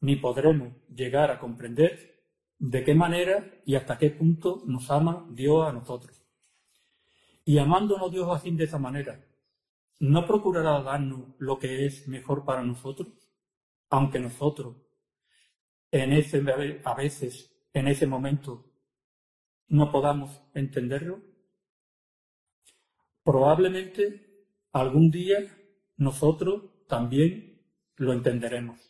ni 0.00 0.16
podremos 0.16 0.72
llegar 0.92 1.30
a 1.30 1.38
comprender 1.38 2.24
de 2.58 2.82
qué 2.82 2.94
manera 2.96 3.62
y 3.64 3.76
hasta 3.76 3.98
qué 3.98 4.10
punto 4.10 4.64
nos 4.66 4.90
ama 4.90 5.28
Dios 5.30 5.64
a 5.68 5.72
nosotros. 5.72 6.23
Y 7.44 7.58
amándonos 7.58 8.10
Dios 8.10 8.28
así 8.30 8.50
de 8.50 8.64
esa 8.64 8.78
manera, 8.78 9.24
¿no 10.00 10.26
procurará 10.26 10.82
darnos 10.82 11.34
lo 11.38 11.58
que 11.58 11.86
es 11.86 12.08
mejor 12.08 12.44
para 12.44 12.62
nosotros? 12.62 13.08
Aunque 13.90 14.18
nosotros, 14.18 14.76
en 15.90 16.12
ese, 16.12 16.42
a 16.84 16.94
veces, 16.94 17.54
en 17.72 17.88
ese 17.88 18.06
momento, 18.06 18.64
no 19.68 19.90
podamos 19.90 20.42
entenderlo? 20.54 21.20
Probablemente 23.22 24.46
algún 24.72 25.10
día 25.10 25.38
nosotros 25.96 26.62
también 26.88 27.62
lo 27.96 28.12
entenderemos. 28.12 28.80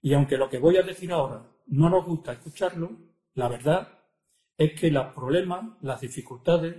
Y 0.00 0.14
aunque 0.14 0.36
lo 0.36 0.48
que 0.48 0.58
voy 0.58 0.76
a 0.76 0.82
decir 0.82 1.12
ahora 1.12 1.50
no 1.66 1.90
nos 1.90 2.04
gusta 2.04 2.32
escucharlo, 2.32 2.96
la 3.34 3.48
verdad 3.48 3.88
es 4.56 4.78
que 4.78 4.90
los 4.90 5.12
problemas, 5.14 5.76
las 5.82 6.00
dificultades, 6.00 6.76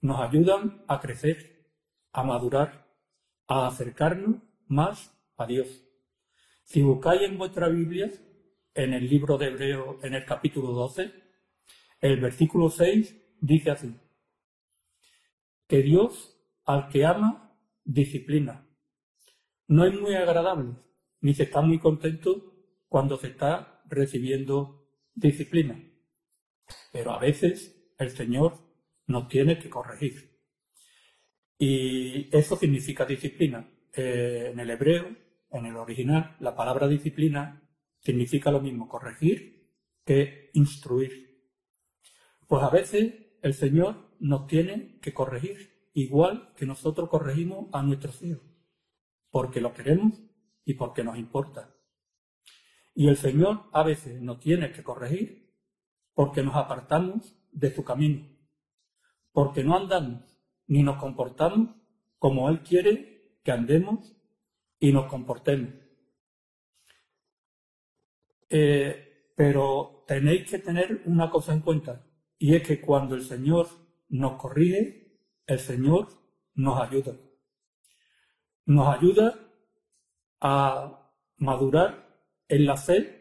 nos 0.00 0.20
ayudan 0.20 0.84
a 0.88 1.00
crecer, 1.00 1.68
a 2.12 2.22
madurar, 2.22 2.86
a 3.46 3.66
acercarnos 3.66 4.36
más 4.66 5.14
a 5.36 5.46
Dios. 5.46 5.84
Si 6.64 6.82
buscáis 6.82 7.22
en 7.22 7.36
vuestra 7.36 7.68
Biblia, 7.68 8.10
en 8.74 8.94
el 8.94 9.08
libro 9.08 9.36
de 9.36 9.46
Hebreo, 9.46 9.98
en 10.02 10.14
el 10.14 10.24
capítulo 10.24 10.72
12, 10.72 11.12
el 12.00 12.20
versículo 12.20 12.70
6 12.70 13.16
dice 13.40 13.70
así, 13.70 13.96
que 15.66 15.82
Dios 15.82 16.36
al 16.64 16.88
que 16.88 17.04
ama 17.04 17.56
disciplina. 17.84 18.66
No 19.66 19.84
es 19.84 20.00
muy 20.00 20.14
agradable, 20.14 20.76
ni 21.20 21.34
se 21.34 21.44
está 21.44 21.60
muy 21.60 21.78
contento 21.78 22.54
cuando 22.88 23.16
se 23.16 23.28
está 23.28 23.82
recibiendo 23.86 24.88
disciplina. 25.14 25.80
Pero 26.92 27.12
a 27.12 27.18
veces 27.18 27.92
el 27.98 28.10
Señor 28.10 28.69
nos 29.10 29.28
tiene 29.28 29.58
que 29.58 29.68
corregir. 29.68 30.38
Y 31.58 32.34
eso 32.34 32.56
significa 32.56 33.04
disciplina. 33.04 33.68
Eh, 33.92 34.50
en 34.52 34.60
el 34.60 34.70
hebreo, 34.70 35.16
en 35.50 35.66
el 35.66 35.76
original, 35.76 36.36
la 36.40 36.54
palabra 36.54 36.88
disciplina 36.88 37.68
significa 37.98 38.50
lo 38.50 38.60
mismo 38.60 38.88
corregir 38.88 39.68
que 40.04 40.50
instruir. 40.54 41.44
Pues 42.46 42.62
a 42.62 42.70
veces 42.70 43.14
el 43.42 43.54
Señor 43.54 44.16
nos 44.20 44.46
tiene 44.46 44.98
que 45.00 45.12
corregir, 45.12 45.88
igual 45.92 46.52
que 46.56 46.66
nosotros 46.66 47.08
corregimos 47.08 47.66
a 47.72 47.82
nuestros 47.82 48.22
hijos, 48.22 48.46
porque 49.30 49.60
lo 49.60 49.74
queremos 49.74 50.22
y 50.64 50.74
porque 50.74 51.04
nos 51.04 51.18
importa. 51.18 51.74
Y 52.94 53.08
el 53.08 53.16
Señor 53.16 53.64
a 53.72 53.82
veces 53.82 54.20
nos 54.20 54.38
tiene 54.40 54.72
que 54.72 54.82
corregir 54.82 55.52
porque 56.14 56.42
nos 56.42 56.54
apartamos 56.56 57.34
de 57.52 57.74
su 57.74 57.84
camino, 57.84 58.26
porque 59.32 59.64
no 59.64 59.76
andamos 59.76 60.22
ni 60.66 60.82
nos 60.82 60.98
comportamos 60.98 61.70
como 62.18 62.48
Él 62.48 62.60
quiere 62.60 63.38
que 63.42 63.52
andemos 63.52 64.16
y 64.78 64.92
nos 64.92 65.06
comportemos. 65.06 65.70
Eh, 68.48 69.32
pero 69.36 70.04
tenéis 70.06 70.50
que 70.50 70.58
tener 70.58 71.02
una 71.06 71.30
cosa 71.30 71.52
en 71.52 71.60
cuenta, 71.60 72.04
y 72.38 72.54
es 72.54 72.66
que 72.66 72.80
cuando 72.80 73.14
el 73.14 73.22
Señor 73.22 73.68
nos 74.08 74.40
corrige, 74.40 75.18
el 75.46 75.58
Señor 75.58 76.08
nos 76.54 76.80
ayuda. 76.80 77.16
Nos 78.66 78.96
ayuda 78.96 79.38
a 80.40 81.10
madurar 81.36 82.06
en 82.48 82.66
la 82.66 82.76
fe 82.76 83.20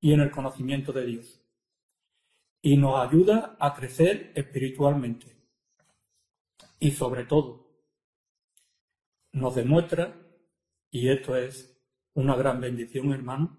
y 0.00 0.12
en 0.12 0.20
el 0.20 0.30
conocimiento 0.30 0.92
de 0.92 1.06
Dios. 1.06 1.40
Y 2.62 2.76
nos 2.76 2.98
ayuda 2.98 3.56
a 3.58 3.74
crecer 3.74 4.32
espiritualmente. 4.34 5.36
Y 6.78 6.92
sobre 6.92 7.24
todo, 7.24 7.70
nos 9.32 9.54
demuestra, 9.54 10.16
y 10.90 11.08
esto 11.08 11.36
es 11.36 11.80
una 12.14 12.36
gran 12.36 12.60
bendición, 12.60 13.12
hermano, 13.12 13.58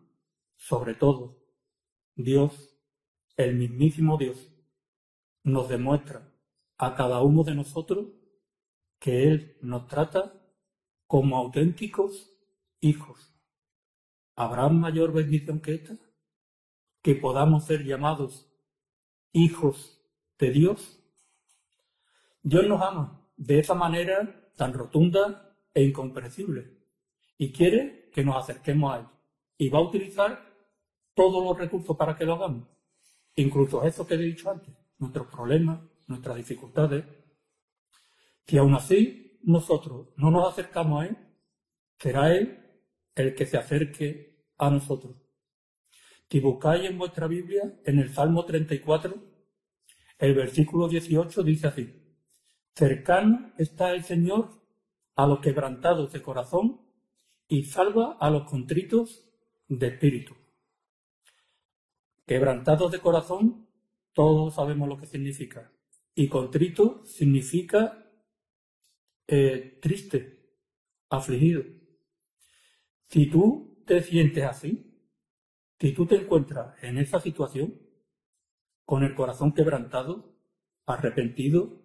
sobre 0.55 0.95
todo, 0.95 1.39
Dios 2.15 2.71
el 3.37 3.55
mismísimo 3.55 4.17
Dios 4.17 4.53
nos 5.43 5.69
demuestra 5.69 6.31
a 6.77 6.95
cada 6.95 7.21
uno 7.21 7.43
de 7.43 7.55
nosotros 7.55 8.07
que 8.99 9.23
Él 9.27 9.57
nos 9.61 9.87
trata 9.87 10.33
como 11.07 11.37
auténticos 11.37 12.37
hijos. 12.79 13.33
¿Habrá 14.35 14.69
mayor 14.69 15.13
bendición 15.13 15.59
que 15.59 15.75
esta? 15.75 15.97
Que 17.01 17.15
podamos 17.15 17.65
ser 17.65 17.83
llamados 17.83 18.50
hijos 19.33 20.01
de 20.37 20.51
Dios. 20.51 20.99
Dios 22.43 22.67
nos 22.67 22.81
ama 22.81 23.27
de 23.37 23.59
esa 23.59 23.73
manera 23.73 24.51
tan 24.55 24.73
rotunda 24.73 25.55
e 25.73 25.83
incomprensible 25.83 26.77
y 27.37 27.51
quiere 27.51 28.09
que 28.13 28.23
nos 28.23 28.35
acerquemos 28.35 28.93
a 28.93 28.99
Él. 28.99 29.05
Y 29.57 29.69
va 29.69 29.79
a 29.79 29.83
utilizar 29.83 30.51
todos 31.13 31.43
los 31.43 31.57
recursos 31.57 31.95
para 31.95 32.15
que 32.15 32.25
lo 32.25 32.33
hagamos, 32.33 32.67
incluso 33.35 33.83
eso 33.83 34.07
que 34.07 34.15
he 34.15 34.17
dicho 34.17 34.49
antes, 34.49 34.73
nuestros 34.97 35.27
problemas, 35.27 35.81
nuestras 36.07 36.35
dificultades. 36.37 37.05
Si 38.45 38.57
aún 38.57 38.73
así 38.73 39.39
nosotros 39.43 40.09
no 40.17 40.31
nos 40.31 40.51
acercamos 40.51 41.03
a 41.03 41.07
Él, 41.07 41.17
será 41.97 42.35
Él 42.35 42.59
el 43.15 43.35
que 43.35 43.45
se 43.45 43.57
acerque 43.57 44.45
a 44.57 44.69
nosotros. 44.69 45.15
Si 46.31 46.39
buscáis 46.39 46.89
en 46.89 46.97
vuestra 46.97 47.27
Biblia, 47.27 47.77
en 47.83 47.99
el 47.99 48.13
Salmo 48.13 48.45
34, 48.45 49.21
el 50.17 50.33
versículo 50.33 50.87
18 50.87 51.43
dice 51.43 51.67
así, 51.67 51.93
cercano 52.73 53.51
está 53.57 53.91
el 53.91 54.05
Señor 54.05 54.63
a 55.17 55.27
los 55.27 55.41
quebrantados 55.41 56.13
de 56.13 56.21
corazón 56.21 56.87
y 57.49 57.65
salva 57.65 58.15
a 58.17 58.29
los 58.29 58.49
contritos 58.49 59.29
de 59.67 59.87
espíritu. 59.87 60.33
Quebrantados 62.25 62.93
de 62.93 62.99
corazón, 62.99 63.67
todos 64.13 64.55
sabemos 64.55 64.87
lo 64.87 64.97
que 64.97 65.07
significa. 65.07 65.69
Y 66.15 66.29
contrito 66.29 67.03
significa 67.03 68.09
eh, 69.27 69.79
triste, 69.81 70.55
afligido. 71.09 71.63
Si 73.09 73.25
tú 73.25 73.83
te 73.85 74.01
sientes 74.01 74.45
así, 74.45 74.90
si 75.81 75.93
tú 75.93 76.05
te 76.05 76.15
encuentras 76.15 76.75
en 76.83 76.99
esa 76.99 77.19
situación, 77.19 77.81
con 78.85 79.03
el 79.03 79.15
corazón 79.15 79.51
quebrantado, 79.51 80.37
arrepentido, 80.85 81.81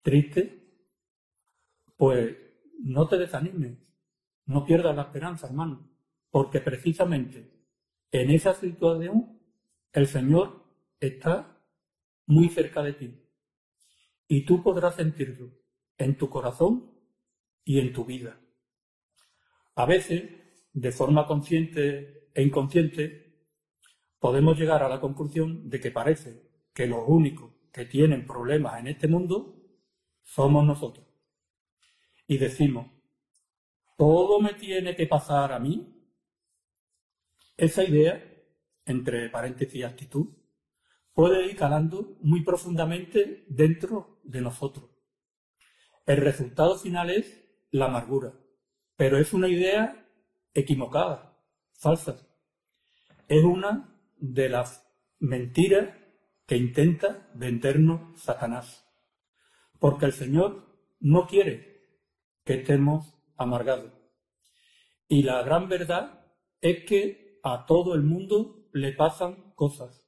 triste, 0.00 0.86
pues 1.96 2.36
no 2.78 3.08
te 3.08 3.18
desanimes, 3.18 3.78
no 4.46 4.64
pierdas 4.64 4.94
la 4.94 5.02
esperanza, 5.02 5.48
hermano, 5.48 5.90
porque 6.30 6.60
precisamente 6.60 7.52
en 8.12 8.30
esa 8.30 8.54
situación 8.54 9.40
el 9.92 10.06
Señor 10.06 10.64
está 11.00 11.60
muy 12.26 12.48
cerca 12.48 12.80
de 12.80 12.92
ti 12.92 13.28
y 14.28 14.44
tú 14.44 14.62
podrás 14.62 14.94
sentirlo 14.94 15.50
en 15.98 16.16
tu 16.16 16.30
corazón 16.30 16.92
y 17.64 17.80
en 17.80 17.92
tu 17.92 18.04
vida. 18.04 18.38
A 19.74 19.84
veces, 19.84 20.30
de 20.72 20.92
forma 20.92 21.26
consciente 21.26 22.19
e 22.34 22.42
inconsciente, 22.42 23.46
podemos 24.18 24.58
llegar 24.58 24.82
a 24.82 24.88
la 24.88 25.00
conclusión 25.00 25.68
de 25.68 25.80
que 25.80 25.90
parece 25.90 26.50
que 26.72 26.86
los 26.86 27.04
únicos 27.06 27.52
que 27.72 27.86
tienen 27.86 28.26
problemas 28.26 28.78
en 28.80 28.88
este 28.88 29.08
mundo 29.08 29.56
somos 30.22 30.64
nosotros. 30.64 31.06
Y 32.26 32.38
decimos, 32.38 32.86
¿todo 33.96 34.40
me 34.40 34.54
tiene 34.54 34.94
que 34.94 35.06
pasar 35.06 35.52
a 35.52 35.58
mí? 35.58 35.96
Esa 37.56 37.84
idea, 37.84 38.22
entre 38.86 39.28
paréntesis 39.28 39.84
actitud, 39.84 40.28
puede 41.12 41.46
ir 41.46 41.56
calando 41.56 42.16
muy 42.22 42.42
profundamente 42.42 43.44
dentro 43.48 44.20
de 44.24 44.40
nosotros. 44.40 44.88
El 46.06 46.18
resultado 46.18 46.78
final 46.78 47.10
es 47.10 47.44
la 47.70 47.86
amargura, 47.86 48.32
pero 48.96 49.18
es 49.18 49.32
una 49.32 49.48
idea 49.48 50.06
equivocada, 50.54 51.29
falsa. 51.80 52.16
Es 53.26 53.42
una 53.42 53.96
de 54.18 54.48
las 54.48 54.86
mentiras 55.18 55.96
que 56.46 56.56
intenta 56.56 57.30
vendernos 57.34 58.20
Satanás. 58.20 58.86
Porque 59.78 60.06
el 60.06 60.12
Señor 60.12 60.66
no 61.00 61.26
quiere 61.26 61.86
que 62.44 62.54
estemos 62.54 63.14
amargados. 63.36 63.92
Y 65.08 65.22
la 65.22 65.42
gran 65.42 65.68
verdad 65.68 66.26
es 66.60 66.84
que 66.84 67.40
a 67.42 67.64
todo 67.66 67.94
el 67.94 68.02
mundo 68.02 68.68
le 68.72 68.92
pasan 68.92 69.54
cosas. 69.54 70.06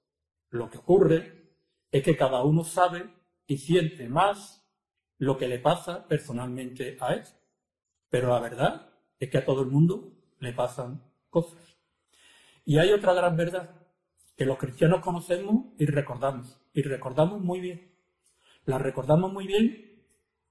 Lo 0.51 0.69
que 0.69 0.79
ocurre 0.79 1.57
es 1.91 2.03
que 2.03 2.17
cada 2.17 2.45
uno 2.45 2.65
sabe 2.65 3.11
y 3.47 3.57
siente 3.57 4.09
más 4.09 4.69
lo 5.17 5.39
que 5.39 5.49
le 5.49 5.59
pasa 5.59 6.07
personalmente 6.07 6.99
a 7.01 7.15
él. 7.15 7.23
Pero 8.11 8.29
la 8.29 8.41
verdad 8.41 8.91
es 9.19 9.31
que 9.31 9.39
a 9.39 9.45
todo 9.45 9.63
el 9.63 9.69
mundo 9.69 10.13
le 10.39 10.53
pasan 10.53 11.12
cosas. 11.33 11.59
Y 12.65 12.79
hay 12.79 12.93
otra 12.93 13.15
gran 13.15 13.37
verdad 13.37 13.75
que 14.37 14.45
los 14.45 14.59
cristianos 14.59 15.01
conocemos 15.01 15.73
y 15.79 15.87
recordamos. 15.87 16.61
Y 16.73 16.83
recordamos 16.83 17.41
muy 17.41 17.61
bien. 17.61 17.93
La 18.67 18.79
recordamos 18.79 19.33
muy 19.33 19.47
bien 19.47 20.05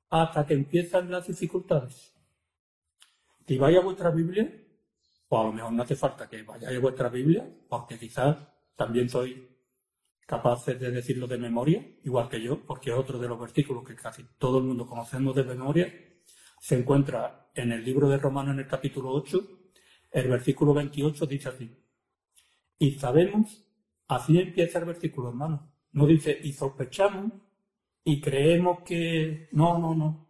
hasta 0.10 0.46
que 0.46 0.56
empiezan 0.56 1.10
las 1.10 1.28
dificultades. 1.28 2.14
Si 3.48 3.58
vais 3.58 3.78
a 3.78 3.82
vuestra 3.82 4.12
Biblia, 4.12 4.50
o 5.30 5.40
a 5.40 5.44
lo 5.44 5.54
mejor 5.54 5.72
no 5.74 5.84
hace 5.84 5.96
falta 5.96 6.28
que 6.28 6.44
vayáis 6.44 6.78
a 6.78 6.82
vuestra 6.82 7.10
Biblia, 7.10 7.48
porque 7.70 7.98
quizás 7.98 8.38
también 8.76 9.10
sois 9.10 9.36
capaces 10.26 10.80
de 10.80 10.92
decirlo 10.92 11.28
de 11.28 11.38
memoria, 11.38 11.86
igual 12.04 12.30
que 12.30 12.42
yo, 12.42 12.66
porque 12.66 12.92
otro 12.92 13.20
de 13.20 13.28
los 13.28 13.40
versículos 13.40 13.84
que 13.86 13.96
casi 13.96 14.24
todo 14.38 14.60
el 14.60 14.66
mundo 14.66 14.86
conocemos 14.86 15.36
de 15.36 15.44
memoria 15.44 15.94
se 16.60 16.80
encuentra 16.80 17.50
en 17.54 17.72
el 17.72 17.84
libro 17.84 18.08
de 18.08 18.18
Romanos 18.18 18.54
en 18.54 18.60
el 18.60 18.68
capítulo 18.68 19.12
8, 19.12 19.61
el 20.12 20.28
versículo 20.28 20.74
28 20.74 21.26
dice 21.26 21.50
así. 21.50 21.72
Y 22.78 22.92
sabemos, 22.92 23.64
así 24.08 24.40
empieza 24.40 24.80
el 24.80 24.86
versículo, 24.86 25.30
hermano. 25.30 25.72
No 25.94 26.06
dice, 26.06 26.38
y 26.42 26.54
sospechamos, 26.54 27.32
y 28.04 28.20
creemos 28.20 28.80
que... 28.82 29.50
No, 29.52 29.78
no, 29.78 29.96
no. 29.96 30.28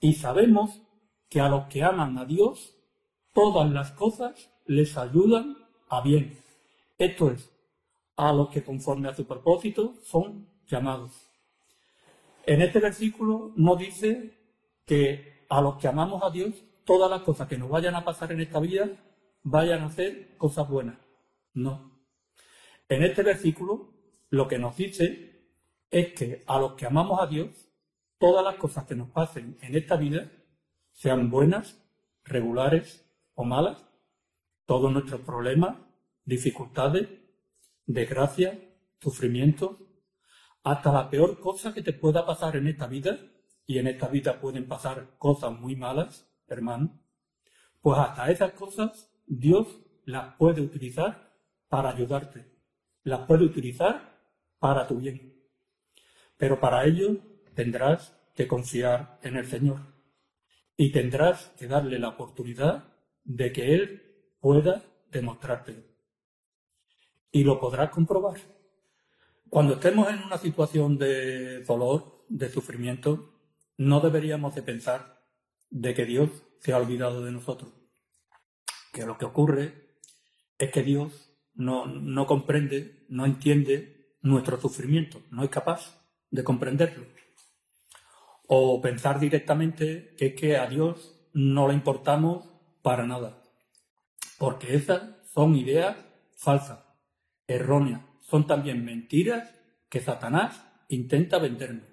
Y 0.00 0.14
sabemos 0.14 0.82
que 1.28 1.40
a 1.40 1.48
los 1.48 1.66
que 1.66 1.82
aman 1.82 2.16
a 2.18 2.24
Dios, 2.24 2.76
todas 3.32 3.70
las 3.70 3.92
cosas 3.92 4.50
les 4.66 4.96
ayudan 4.96 5.56
a 5.88 6.00
bien. 6.00 6.38
Esto 6.98 7.30
es, 7.30 7.50
a 8.16 8.32
los 8.32 8.48
que 8.48 8.62
conforme 8.62 9.08
a 9.08 9.14
su 9.14 9.26
propósito 9.26 9.94
son 10.02 10.48
llamados. 10.66 11.28
En 12.46 12.62
este 12.62 12.78
versículo 12.78 13.52
no 13.56 13.76
dice 13.76 14.38
que 14.86 15.46
a 15.48 15.60
los 15.60 15.76
que 15.76 15.88
amamos 15.88 16.22
a 16.22 16.30
Dios, 16.30 16.54
todas 16.84 17.10
las 17.10 17.22
cosas 17.22 17.48
que 17.48 17.58
nos 17.58 17.68
vayan 17.68 17.94
a 17.94 18.04
pasar 18.04 18.32
en 18.32 18.40
esta 18.40 18.60
vida 18.60 18.90
vayan 19.42 19.82
a 19.82 19.90
ser 19.90 20.36
cosas 20.36 20.68
buenas. 20.68 20.98
No. 21.52 22.00
En 22.88 23.02
este 23.02 23.22
versículo 23.22 23.92
lo 24.30 24.48
que 24.48 24.58
nos 24.58 24.76
dice 24.76 25.48
es 25.90 26.12
que 26.12 26.42
a 26.46 26.58
los 26.58 26.74
que 26.74 26.86
amamos 26.86 27.20
a 27.20 27.26
Dios, 27.26 27.50
todas 28.18 28.44
las 28.44 28.56
cosas 28.56 28.84
que 28.84 28.96
nos 28.96 29.10
pasen 29.10 29.56
en 29.62 29.76
esta 29.76 29.96
vida, 29.96 30.30
sean 30.92 31.30
buenas, 31.30 31.80
regulares 32.24 33.08
o 33.34 33.44
malas, 33.44 33.84
todos 34.66 34.92
nuestros 34.92 35.20
problemas, 35.20 35.76
dificultades, 36.24 37.08
desgracia, 37.86 38.58
sufrimiento, 39.00 39.78
hasta 40.62 40.92
la 40.92 41.10
peor 41.10 41.38
cosa 41.38 41.74
que 41.74 41.82
te 41.82 41.92
pueda 41.92 42.24
pasar 42.24 42.56
en 42.56 42.66
esta 42.66 42.86
vida, 42.86 43.18
y 43.66 43.78
en 43.78 43.86
esta 43.86 44.08
vida 44.08 44.40
pueden 44.40 44.66
pasar 44.66 45.16
cosas 45.18 45.58
muy 45.58 45.76
malas, 45.76 46.26
hermano, 46.48 47.00
pues 47.80 47.98
hasta 47.98 48.30
esas 48.30 48.52
cosas 48.52 49.10
Dios 49.26 49.80
las 50.04 50.34
puede 50.36 50.60
utilizar 50.60 51.32
para 51.68 51.90
ayudarte, 51.90 52.46
las 53.02 53.26
puede 53.26 53.44
utilizar 53.44 54.18
para 54.58 54.86
tu 54.86 54.96
bien. 54.96 55.34
Pero 56.36 56.60
para 56.60 56.84
ello 56.84 57.16
tendrás 57.54 58.16
que 58.34 58.48
confiar 58.48 59.18
en 59.22 59.36
el 59.36 59.46
Señor 59.46 59.80
y 60.76 60.90
tendrás 60.92 61.52
que 61.56 61.66
darle 61.66 61.98
la 61.98 62.08
oportunidad 62.08 62.84
de 63.24 63.52
que 63.52 63.74
Él 63.74 64.02
pueda 64.40 64.82
demostrártelo 65.10 65.82
y 67.30 67.44
lo 67.44 67.58
podrás 67.58 67.90
comprobar. 67.90 68.36
Cuando 69.48 69.74
estemos 69.74 70.08
en 70.08 70.22
una 70.22 70.38
situación 70.38 70.98
de 70.98 71.62
dolor, 71.64 72.24
de 72.28 72.48
sufrimiento, 72.48 73.34
no 73.76 74.00
deberíamos 74.00 74.54
de 74.54 74.62
pensar 74.62 75.13
de 75.70 75.94
que 75.94 76.04
Dios 76.04 76.30
se 76.60 76.72
ha 76.72 76.78
olvidado 76.78 77.24
de 77.24 77.32
nosotros. 77.32 77.72
Que 78.92 79.06
lo 79.06 79.18
que 79.18 79.24
ocurre 79.24 79.98
es 80.58 80.70
que 80.70 80.82
Dios 80.82 81.30
no, 81.54 81.86
no 81.86 82.26
comprende, 82.26 83.04
no 83.08 83.26
entiende 83.26 84.16
nuestro 84.22 84.60
sufrimiento, 84.60 85.22
no 85.30 85.44
es 85.44 85.50
capaz 85.50 86.00
de 86.30 86.44
comprenderlo. 86.44 87.06
O 88.46 88.80
pensar 88.80 89.18
directamente 89.20 90.14
que 90.16 90.26
es 90.26 90.34
que 90.34 90.56
a 90.56 90.66
Dios 90.66 91.28
no 91.32 91.68
le 91.68 91.74
importamos 91.74 92.48
para 92.82 93.06
nada. 93.06 93.42
Porque 94.38 94.74
esas 94.74 95.02
son 95.32 95.56
ideas 95.56 95.96
falsas 96.36 96.84
errónea, 97.46 98.06
son 98.20 98.46
también 98.46 98.84
mentiras 98.84 99.50
que 99.88 100.00
Satanás 100.00 100.62
intenta 100.88 101.38
vendernos. 101.38 101.88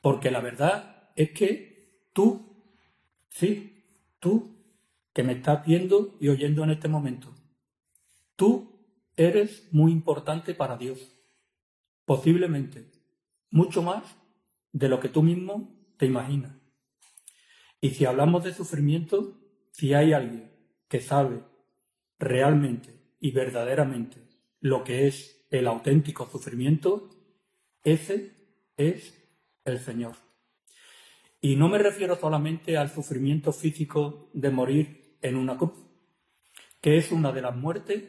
Porque 0.00 0.30
la 0.30 0.40
verdad 0.40 1.10
es 1.16 1.30
que 1.32 2.08
tú, 2.12 2.55
sí, 3.28 3.84
tú, 4.18 4.56
que 5.12 5.22
me 5.22 5.32
estás 5.32 5.64
viendo 5.64 6.16
y 6.20 6.28
oyendo 6.28 6.62
en 6.64 6.70
este 6.70 6.88
momento, 6.88 7.34
tú 8.36 8.76
eres 9.16 9.68
muy 9.72 9.92
importante 9.92 10.54
para 10.54 10.76
Dios. 10.76 10.98
Posiblemente 12.04 12.90
mucho 13.50 13.82
más 13.82 14.04
de 14.72 14.88
lo 14.88 15.00
que 15.00 15.08
tú 15.08 15.22
mismo 15.22 15.74
te 15.96 16.06
imaginas. 16.06 16.52
Y 17.80 17.90
si 17.90 18.04
hablamos 18.04 18.44
de 18.44 18.52
sufrimiento, 18.52 19.40
si 19.72 19.94
hay 19.94 20.12
alguien 20.12 20.52
que 20.88 21.00
sabe 21.00 21.42
realmente 22.18 23.14
y 23.20 23.30
verdaderamente 23.30 24.26
lo 24.60 24.84
que 24.84 25.06
es 25.06 25.46
el 25.50 25.66
auténtico 25.66 26.28
sufrimiento, 26.28 27.10
ese 27.82 28.32
es 28.76 29.14
el 29.64 29.78
Señor. 29.78 30.25
Y 31.46 31.54
no 31.54 31.68
me 31.68 31.78
refiero 31.78 32.16
solamente 32.16 32.76
al 32.76 32.90
sufrimiento 32.90 33.52
físico 33.52 34.30
de 34.32 34.50
morir 34.50 35.16
en 35.22 35.36
una 35.36 35.56
cruz, 35.56 35.74
que 36.80 36.96
es 36.96 37.12
una 37.12 37.30
de 37.30 37.40
las 37.40 37.54
muertes 37.54 38.02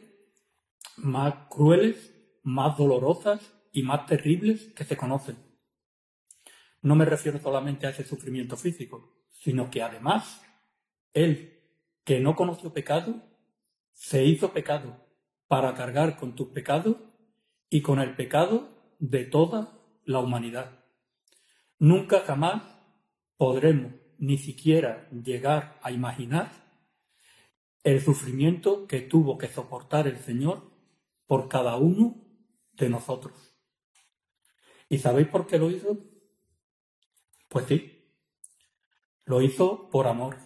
más 0.96 1.46
crueles, 1.48 2.16
más 2.42 2.76
dolorosas 2.76 3.40
y 3.70 3.84
más 3.84 4.06
terribles 4.06 4.72
que 4.74 4.82
se 4.82 4.96
conocen. 4.96 5.36
No 6.82 6.96
me 6.96 7.04
refiero 7.04 7.38
solamente 7.38 7.86
a 7.86 7.90
ese 7.90 8.02
sufrimiento 8.02 8.56
físico, 8.56 9.14
sino 9.30 9.70
que 9.70 9.82
además 9.82 10.42
Él, 11.12 11.62
que 12.02 12.18
no 12.18 12.34
conoció 12.34 12.72
pecado, 12.72 13.22
se 13.92 14.24
hizo 14.24 14.52
pecado 14.52 15.06
para 15.46 15.74
cargar 15.74 16.16
con 16.16 16.34
tus 16.34 16.48
pecados 16.48 16.96
y 17.70 17.82
con 17.82 18.00
el 18.00 18.16
pecado 18.16 18.96
de 18.98 19.26
toda 19.26 19.78
la 20.04 20.18
humanidad. 20.18 20.84
Nunca 21.78 22.24
jamás 22.26 22.77
podremos 23.38 23.94
ni 24.18 24.36
siquiera 24.36 25.08
llegar 25.10 25.78
a 25.82 25.90
imaginar 25.90 26.50
el 27.84 28.02
sufrimiento 28.02 28.86
que 28.86 29.00
tuvo 29.00 29.38
que 29.38 29.48
soportar 29.48 30.06
el 30.06 30.18
Señor 30.18 30.70
por 31.26 31.48
cada 31.48 31.76
uno 31.76 32.16
de 32.72 32.90
nosotros. 32.90 33.56
¿Y 34.90 34.98
sabéis 34.98 35.28
por 35.28 35.46
qué 35.46 35.58
lo 35.58 35.70
hizo? 35.70 35.98
Pues 37.48 37.66
sí, 37.66 38.12
lo 39.24 39.40
hizo 39.40 39.88
por 39.90 40.06
amor, 40.06 40.36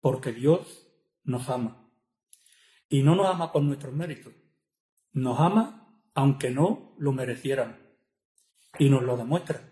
porque 0.00 0.32
Dios 0.32 0.86
nos 1.24 1.48
ama. 1.48 1.90
Y 2.88 3.02
no 3.02 3.16
nos 3.16 3.26
ama 3.26 3.52
por 3.52 3.62
nuestros 3.62 3.94
méritos. 3.94 4.34
Nos 5.12 5.40
ama 5.40 5.98
aunque 6.14 6.50
no 6.50 6.94
lo 6.98 7.12
mereciéramos. 7.12 7.78
Y 8.78 8.88
nos 8.90 9.02
lo 9.02 9.16
demuestra. 9.16 9.71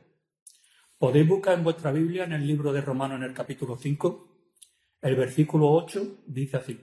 Podéis 1.01 1.27
buscar 1.27 1.57
en 1.57 1.65
vuestra 1.65 1.93
Biblia, 1.93 2.25
en 2.25 2.35
el 2.35 2.47
libro 2.47 2.75
de 2.75 2.83
Romanos, 2.83 3.17
en 3.17 3.23
el 3.23 3.33
capítulo 3.33 3.79
5, 3.79 4.29
el 5.01 5.17
versículo 5.17 5.71
8 5.73 6.25
dice 6.27 6.59
así. 6.59 6.79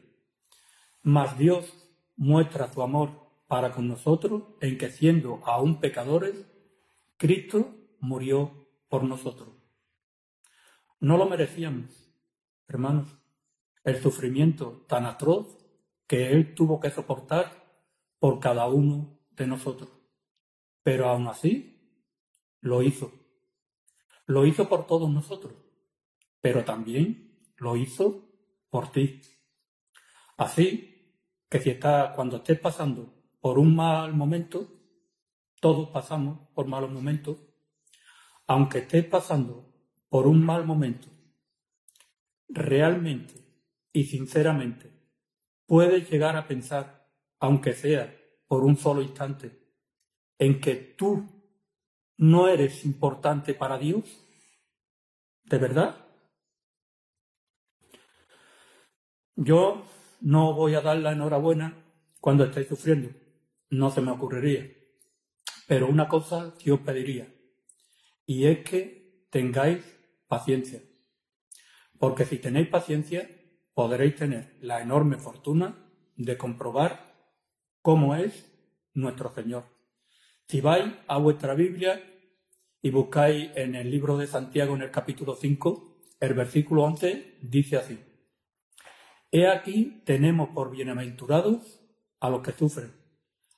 Mas 1.03 1.37
Dios 1.37 1.71
muestra 2.15 2.73
su 2.73 2.81
amor 2.81 3.11
para 3.47 3.71
con 3.71 3.87
nosotros 3.87 4.55
en 4.59 4.79
que 4.79 4.89
siendo 4.89 5.45
aún 5.45 5.79
pecadores, 5.79 6.33
Cristo 7.17 7.75
murió 7.99 8.67
por 8.89 9.03
nosotros. 9.03 9.49
No 10.99 11.15
lo 11.17 11.27
merecíamos, 11.27 12.11
hermanos, 12.67 13.15
el 13.83 14.01
sufrimiento 14.01 14.83
tan 14.87 15.05
atroz 15.05 15.63
que 16.07 16.31
Él 16.31 16.55
tuvo 16.55 16.79
que 16.79 16.89
soportar 16.89 17.51
por 18.17 18.39
cada 18.39 18.67
uno 18.67 19.19
de 19.29 19.45
nosotros. 19.45 19.91
Pero 20.81 21.07
aún 21.07 21.27
así, 21.27 22.01
lo 22.61 22.81
hizo. 22.81 23.16
Lo 24.27 24.45
hizo 24.45 24.69
por 24.69 24.85
todos 24.85 25.09
nosotros, 25.09 25.53
pero 26.41 26.63
también 26.63 27.41
lo 27.57 27.75
hizo 27.75 28.29
por 28.69 28.91
ti. 28.91 29.21
Así 30.37 31.15
que 31.49 31.59
si 31.59 31.71
está, 31.71 32.13
cuando 32.13 32.37
estés 32.37 32.59
pasando 32.59 33.13
por 33.39 33.57
un 33.57 33.75
mal 33.75 34.13
momento, 34.13 34.67
todos 35.59 35.89
pasamos 35.89 36.49
por 36.53 36.67
malos 36.67 36.91
momentos, 36.91 37.37
aunque 38.45 38.79
estés 38.79 39.05
pasando 39.05 39.73
por 40.09 40.27
un 40.27 40.45
mal 40.45 40.65
momento, 40.65 41.07
realmente 42.49 43.33
y 43.91 44.03
sinceramente 44.03 44.91
puedes 45.65 46.09
llegar 46.09 46.35
a 46.35 46.47
pensar, 46.47 47.09
aunque 47.39 47.73
sea 47.73 48.13
por 48.47 48.63
un 48.63 48.77
solo 48.77 49.01
instante, 49.01 49.67
en 50.37 50.61
que 50.61 50.75
tú 50.75 51.36
no 52.17 52.47
eres 52.47 52.83
importante 52.85 53.53
para 53.53 53.77
Dios? 53.77 54.03
¿De 55.45 55.57
verdad? 55.57 56.05
Yo 59.35 59.85
no 60.21 60.53
voy 60.53 60.75
a 60.75 60.81
dar 60.81 60.97
la 60.97 61.11
enhorabuena 61.11 61.85
cuando 62.19 62.43
estéis 62.43 62.67
sufriendo, 62.67 63.09
no 63.69 63.91
se 63.91 64.01
me 64.01 64.11
ocurriría. 64.11 64.67
Pero 65.67 65.87
una 65.87 66.07
cosa 66.07 66.55
que 66.57 66.71
os 66.71 66.79
pediría, 66.79 67.31
y 68.25 68.47
es 68.47 68.63
que 68.67 69.27
tengáis 69.29 69.83
paciencia. 70.27 70.81
Porque 71.99 72.25
si 72.25 72.39
tenéis 72.39 72.67
paciencia, 72.67 73.29
podréis 73.73 74.15
tener 74.15 74.57
la 74.61 74.81
enorme 74.81 75.17
fortuna 75.17 75.91
de 76.15 76.37
comprobar 76.37 77.13
cómo 77.81 78.15
es 78.15 78.51
nuestro 78.93 79.33
Señor. 79.33 79.76
Si 80.47 80.61
vais 80.61 80.93
a 81.09 81.17
vuestra 81.17 81.55
Biblia 81.55 82.01
y 82.81 82.89
buscáis 82.89 83.49
en 83.55 83.75
el 83.75 83.91
libro 83.91 84.17
de 84.17 84.27
Santiago 84.27 84.75
en 84.75 84.81
el 84.81 84.91
capítulo 84.91 85.35
5, 85.35 86.15
el 86.21 86.33
versículo 86.35 86.83
11 86.83 87.39
dice 87.41 87.75
así. 87.75 87.99
He 89.29 89.45
aquí 89.49 90.01
tenemos 90.05 90.47
por 90.49 90.71
bienaventurados 90.71 91.81
a 92.21 92.29
los 92.29 92.41
que 92.43 92.53
sufren. 92.53 92.93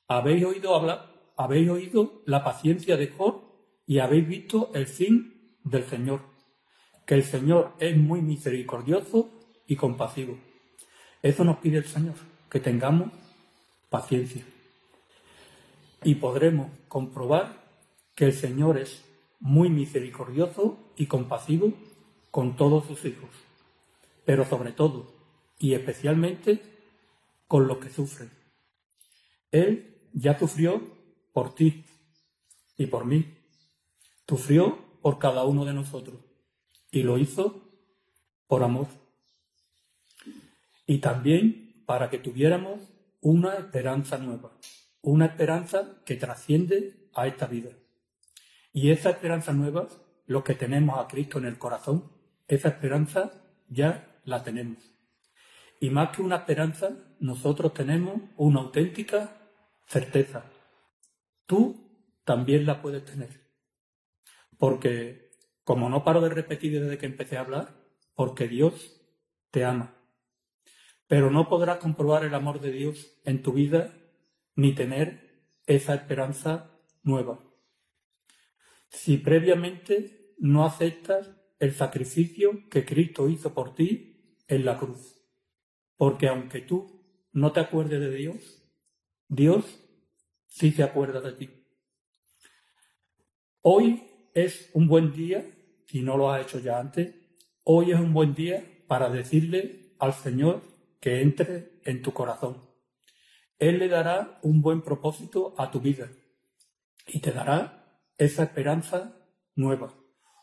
Habéis 0.07 0.43
oído 0.43 0.73
hablar, 0.73 1.13
habéis 1.37 1.69
oído 1.69 2.23
la 2.25 2.43
paciencia 2.43 2.97
de 2.97 3.09
Job 3.09 3.43
y 3.85 3.99
habéis 3.99 4.27
visto 4.27 4.71
el 4.73 4.87
fin 4.87 5.59
del 5.63 5.83
Señor, 5.83 6.21
que 7.05 7.13
el 7.13 7.23
Señor 7.23 7.73
es 7.79 7.95
muy 7.95 8.23
misericordioso 8.23 9.29
y 9.67 9.75
compasivo. 9.75 10.39
Eso 11.21 11.43
nos 11.43 11.57
pide 11.57 11.77
el 11.77 11.85
Señor, 11.85 12.15
que 12.49 12.59
tengamos 12.59 13.11
paciencia. 13.91 14.43
Y 16.03 16.15
podremos 16.15 16.71
comprobar 16.87 17.63
que 18.15 18.25
el 18.25 18.33
Señor 18.33 18.77
es 18.77 19.03
muy 19.39 19.69
misericordioso 19.69 20.77
y 20.95 21.07
compasivo 21.07 21.73
con 22.31 22.55
todos 22.55 22.85
sus 22.85 23.05
hijos, 23.05 23.29
pero 24.25 24.45
sobre 24.45 24.71
todo 24.71 25.11
y 25.57 25.73
especialmente 25.73 26.61
con 27.47 27.67
los 27.67 27.77
que 27.77 27.89
sufren. 27.89 28.31
Él 29.51 29.97
ya 30.13 30.37
sufrió 30.37 30.81
por 31.33 31.55
ti 31.55 31.83
y 32.77 32.85
por 32.85 33.05
mí. 33.05 33.33
Sufrió 34.27 34.77
por 35.01 35.19
cada 35.19 35.43
uno 35.43 35.65
de 35.65 35.73
nosotros 35.73 36.19
y 36.91 37.03
lo 37.03 37.17
hizo 37.17 37.63
por 38.47 38.63
amor 38.63 38.87
y 40.89 40.97
también 40.97 41.83
para 41.85 42.09
que 42.09 42.17
tuviéramos 42.17 42.81
una 43.21 43.53
esperanza 43.53 44.17
nueva, 44.17 44.51
una 45.01 45.25
esperanza 45.25 46.01
que 46.05 46.15
trasciende 46.15 47.09
a 47.13 47.27
esta 47.27 47.47
vida. 47.47 47.71
Y 48.71 48.91
esa 48.91 49.11
esperanza 49.11 49.53
nueva, 49.53 49.87
lo 50.25 50.43
que 50.43 50.55
tenemos 50.55 50.99
a 50.99 51.07
Cristo 51.07 51.37
en 51.37 51.45
el 51.45 51.57
corazón, 51.57 52.11
esa 52.47 52.69
esperanza 52.69 53.31
ya 53.67 54.19
la 54.25 54.43
tenemos. 54.43 54.93
Y 55.79 55.89
más 55.89 56.15
que 56.15 56.21
una 56.21 56.37
esperanza, 56.37 56.91
nosotros 57.19 57.73
tenemos 57.73 58.21
una 58.37 58.59
auténtica 58.59 59.37
certeza. 59.87 60.43
Tú 61.45 62.15
también 62.25 62.65
la 62.65 62.81
puedes 62.81 63.05
tener. 63.05 63.49
Porque, 64.57 65.31
como 65.63 65.89
no 65.89 66.03
paro 66.03 66.21
de 66.21 66.29
repetir 66.29 66.81
desde 66.81 66.97
que 66.97 67.05
empecé 67.05 67.37
a 67.37 67.41
hablar, 67.41 67.73
porque 68.13 68.47
Dios 68.47 69.01
te 69.51 69.63
ama 69.63 69.95
pero 71.09 71.31
no 71.31 71.49
podrás 71.49 71.79
comprobar 71.79 72.23
el 72.23 72.35
amor 72.35 72.61
de 72.61 72.71
Dios 72.71 73.19
en 73.25 73.41
tu 73.41 73.51
vida 73.51 73.91
ni 74.55 74.73
tener 74.73 75.43
esa 75.65 75.93
esperanza 75.95 76.71
nueva. 77.03 77.39
Si 78.89 79.17
previamente 79.17 80.33
no 80.37 80.65
aceptas 80.65 81.31
el 81.59 81.73
sacrificio 81.73 82.67
que 82.69 82.85
Cristo 82.85 83.29
hizo 83.29 83.53
por 83.53 83.75
ti 83.75 84.41
en 84.47 84.65
la 84.65 84.77
cruz. 84.77 85.15
Porque 85.97 86.27
aunque 86.27 86.61
tú 86.61 87.05
no 87.31 87.51
te 87.51 87.59
acuerdes 87.59 87.99
de 87.99 88.15
Dios, 88.15 88.63
Dios 89.27 89.65
sí 90.47 90.71
se 90.71 90.83
acuerda 90.83 91.21
de 91.21 91.33
ti. 91.33 91.49
Hoy 93.61 94.03
es 94.33 94.69
un 94.73 94.87
buen 94.87 95.11
día, 95.11 95.45
si 95.87 96.01
no 96.01 96.17
lo 96.17 96.31
has 96.31 96.45
hecho 96.45 96.59
ya 96.59 96.79
antes, 96.79 97.13
hoy 97.63 97.91
es 97.91 97.99
un 97.99 98.13
buen 98.13 98.33
día 98.33 98.63
para 98.87 99.09
decirle 99.09 99.93
al 99.99 100.13
Señor 100.13 100.61
que 100.99 101.21
entre 101.21 101.79
en 101.83 102.01
tu 102.01 102.13
corazón, 102.13 102.57
Él 103.59 103.79
le 103.79 103.89
dará 103.89 104.39
un 104.41 104.61
buen 104.61 104.81
propósito 104.81 105.53
a 105.57 105.69
tu 105.69 105.81
vida 105.81 106.09
y 107.05 107.19
te 107.19 107.31
dará 107.31 108.01
esa 108.17 108.43
esperanza 108.43 109.17
nueva, 109.55 109.93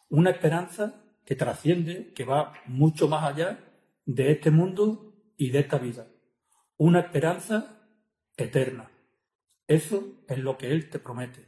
una 0.09 0.31
esperanza 0.31 1.03
que 1.25 1.35
trasciende, 1.35 2.12
que 2.12 2.25
va 2.25 2.53
mucho 2.67 3.09
más 3.09 3.25
allá 3.25 3.59
de 4.05 4.33
este 4.33 4.51
mundo 4.51 5.14
y 5.37 5.51
de 5.51 5.61
esta 5.61 5.79
vida, 5.79 6.07
una 6.77 7.01
esperanza 7.01 7.89
eterna. 8.37 8.91
Eso 9.67 10.23
es 10.29 10.39
lo 10.39 10.57
que 10.59 10.71
Él 10.71 10.91
te 10.91 10.99
promete. 10.99 11.47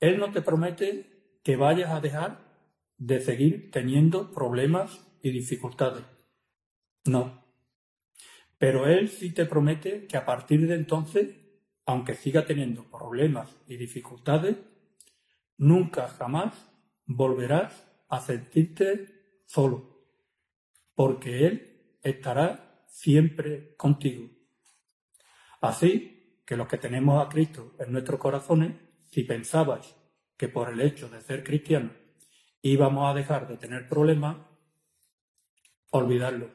Él 0.00 0.18
no 0.18 0.30
te 0.30 0.42
promete 0.42 1.40
que 1.42 1.56
vayas 1.56 1.90
a 1.90 2.00
dejar 2.00 2.48
de 2.96 3.20
seguir 3.20 3.70
teniendo 3.70 4.32
problemas 4.32 5.06
y 5.22 5.30
dificultades. 5.30 6.04
No. 7.04 7.47
Pero 8.58 8.86
Él 8.86 9.08
sí 9.08 9.30
te 9.32 9.46
promete 9.46 10.06
que 10.06 10.16
a 10.16 10.26
partir 10.26 10.66
de 10.66 10.74
entonces, 10.74 11.36
aunque 11.86 12.14
siga 12.14 12.44
teniendo 12.44 12.84
problemas 12.90 13.56
y 13.66 13.76
dificultades, 13.76 14.56
nunca 15.56 16.08
jamás 16.08 16.54
volverás 17.06 17.86
a 18.08 18.20
sentirte 18.20 19.42
solo, 19.46 20.04
porque 20.94 21.46
Él 21.46 21.96
estará 22.02 22.84
siempre 22.88 23.76
contigo. 23.76 24.28
Así 25.60 26.42
que 26.44 26.56
los 26.56 26.68
que 26.68 26.78
tenemos 26.78 27.24
a 27.24 27.28
Cristo 27.28 27.74
en 27.78 27.92
nuestros 27.92 28.18
corazones, 28.18 28.74
si 29.04 29.22
pensabais 29.22 29.94
que 30.36 30.48
por 30.48 30.70
el 30.70 30.80
hecho 30.80 31.08
de 31.08 31.20
ser 31.20 31.44
cristianos 31.44 31.92
íbamos 32.62 33.10
a 33.10 33.14
dejar 33.14 33.48
de 33.48 33.56
tener 33.56 33.88
problemas, 33.88 34.36
olvidarlo, 35.90 36.50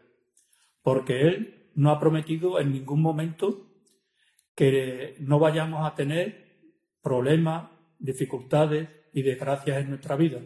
porque 0.81 1.21
Él 1.27 1.62
no 1.76 1.91
ha 1.91 1.99
prometido 1.99 2.59
en 2.59 2.71
ningún 2.71 3.01
momento 3.01 3.67
que 4.55 5.15
no 5.19 5.39
vayamos 5.39 5.86
a 5.86 5.95
tener 5.95 6.69
problemas, 7.01 7.69
dificultades 7.99 8.89
y 9.13 9.21
desgracias 9.21 9.82
en 9.82 9.89
nuestra 9.89 10.15
vida. 10.15 10.41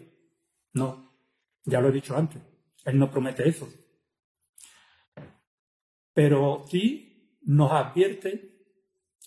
No, 0.74 1.14
ya 1.66 1.82
lo 1.82 1.90
he 1.90 1.92
dicho 1.92 2.16
antes, 2.16 2.42
Él 2.86 2.98
no 2.98 3.12
promete 3.12 3.48
eso. 3.48 3.68
Pero 6.14 6.66
sí 6.68 7.40
nos 7.44 7.72
advierte 7.72 8.58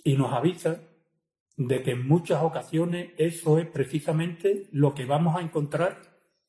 y 0.05 0.17
nos 0.17 0.33
avisa 0.33 0.81
de 1.57 1.83
que 1.83 1.93
en 1.93 2.07
muchas 2.09 2.43
ocasiones 2.43 3.13
eso 3.19 3.59
es 3.59 3.67
precisamente 3.67 4.69
lo 4.73 4.95
que 4.95 5.05
vamos 5.05 5.37
a 5.37 5.43
encontrar 5.43 6.01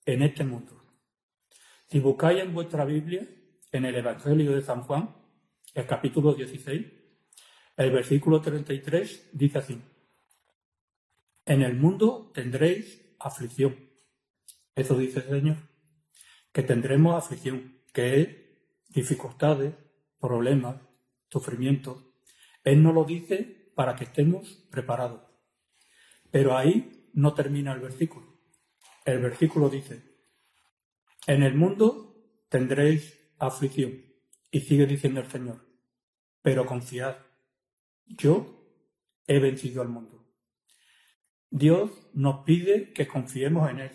en 0.06 0.22
este 0.22 0.44
mundo. 0.44 0.82
Si 1.88 2.00
buscáis 2.00 2.42
en 2.42 2.54
vuestra 2.54 2.86
Biblia, 2.86 3.28
en 3.72 3.86
el 3.86 3.96
Evangelio 3.96 4.54
de 4.54 4.62
San 4.62 4.84
Juan, 4.84 5.14
el 5.74 5.86
capítulo 5.88 6.34
16, 6.34 6.86
el 7.78 7.92
versículo 7.92 8.42
33 8.42 9.30
dice 9.34 9.58
así, 9.58 9.82
en 11.46 11.62
el 11.62 11.76
mundo 11.76 12.32
tendréis 12.34 13.16
aflicción. 13.20 13.90
Eso 14.76 14.98
dice 14.98 15.20
el 15.20 15.30
Señor, 15.30 15.58
que 16.52 16.64
tendremos 16.64 17.16
aflicción, 17.16 17.82
que 17.94 18.22
es 18.22 18.30
dificultades, 18.90 19.74
problemas, 20.20 20.76
sufrimientos. 21.30 22.04
Él 22.64 22.84
nos 22.84 22.94
lo 22.94 23.06
dice 23.06 23.72
para 23.76 23.96
que 23.96 24.04
estemos 24.04 24.68
preparados. 24.70 25.22
Pero 26.30 26.56
ahí 26.58 27.10
no 27.14 27.34
termina 27.34 27.74
el 27.74 27.80
versículo. 27.80 28.40
El 29.06 29.20
versículo 29.20 29.70
dice, 29.70 30.04
en 31.28 31.44
el 31.44 31.56
mundo 31.56 32.16
tendréis 32.50 33.34
aflicción. 33.40 34.11
Y 34.52 34.60
sigue 34.62 34.86
diciendo 34.86 35.22
el 35.22 35.32
Señor, 35.32 35.66
pero 36.42 36.66
confiad, 36.66 37.16
yo 38.06 38.62
he 39.26 39.40
vencido 39.40 39.82
al 39.82 39.88
mundo. 39.88 40.28
Dios 41.50 41.92
nos 42.14 42.44
pide 42.44 42.94
que 42.94 43.08
confiemos 43.08 43.70
en 43.70 43.80
Él, 43.80 43.92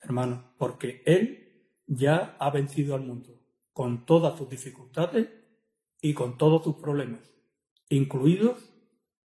hermano, 0.00 0.54
porque 0.58 1.02
Él 1.06 1.72
ya 1.86 2.36
ha 2.38 2.50
vencido 2.50 2.94
al 2.94 3.02
mundo, 3.02 3.40
con 3.72 4.06
todas 4.06 4.36
sus 4.38 4.48
dificultades 4.48 5.28
y 6.00 6.14
con 6.14 6.38
todos 6.38 6.62
sus 6.62 6.76
problemas, 6.76 7.34
incluidos 7.88 8.70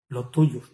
los 0.07 0.31
tuyos. 0.31 0.71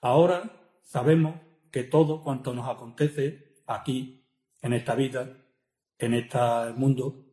Ahora 0.00 0.78
sabemos 0.82 1.40
que 1.70 1.84
todo 1.84 2.22
cuanto 2.22 2.54
nos 2.54 2.68
acontece 2.68 3.62
aquí, 3.66 4.20
en 4.62 4.72
esta 4.72 4.94
vida, 4.94 5.36
en 5.98 6.14
este 6.14 6.38
mundo, 6.76 7.23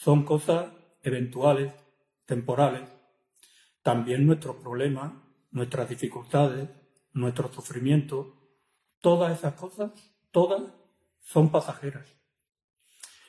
son 0.00 0.24
cosas 0.24 0.72
eventuales, 1.02 1.74
temporales. 2.24 2.88
También 3.82 4.26
nuestros 4.26 4.56
problemas, 4.56 5.12
nuestras 5.50 5.90
dificultades, 5.90 6.70
nuestros 7.12 7.54
sufrimientos, 7.54 8.28
todas 9.00 9.38
esas 9.38 9.52
cosas, 9.56 9.90
todas 10.30 10.62
son 11.20 11.50
pasajeras. 11.50 12.08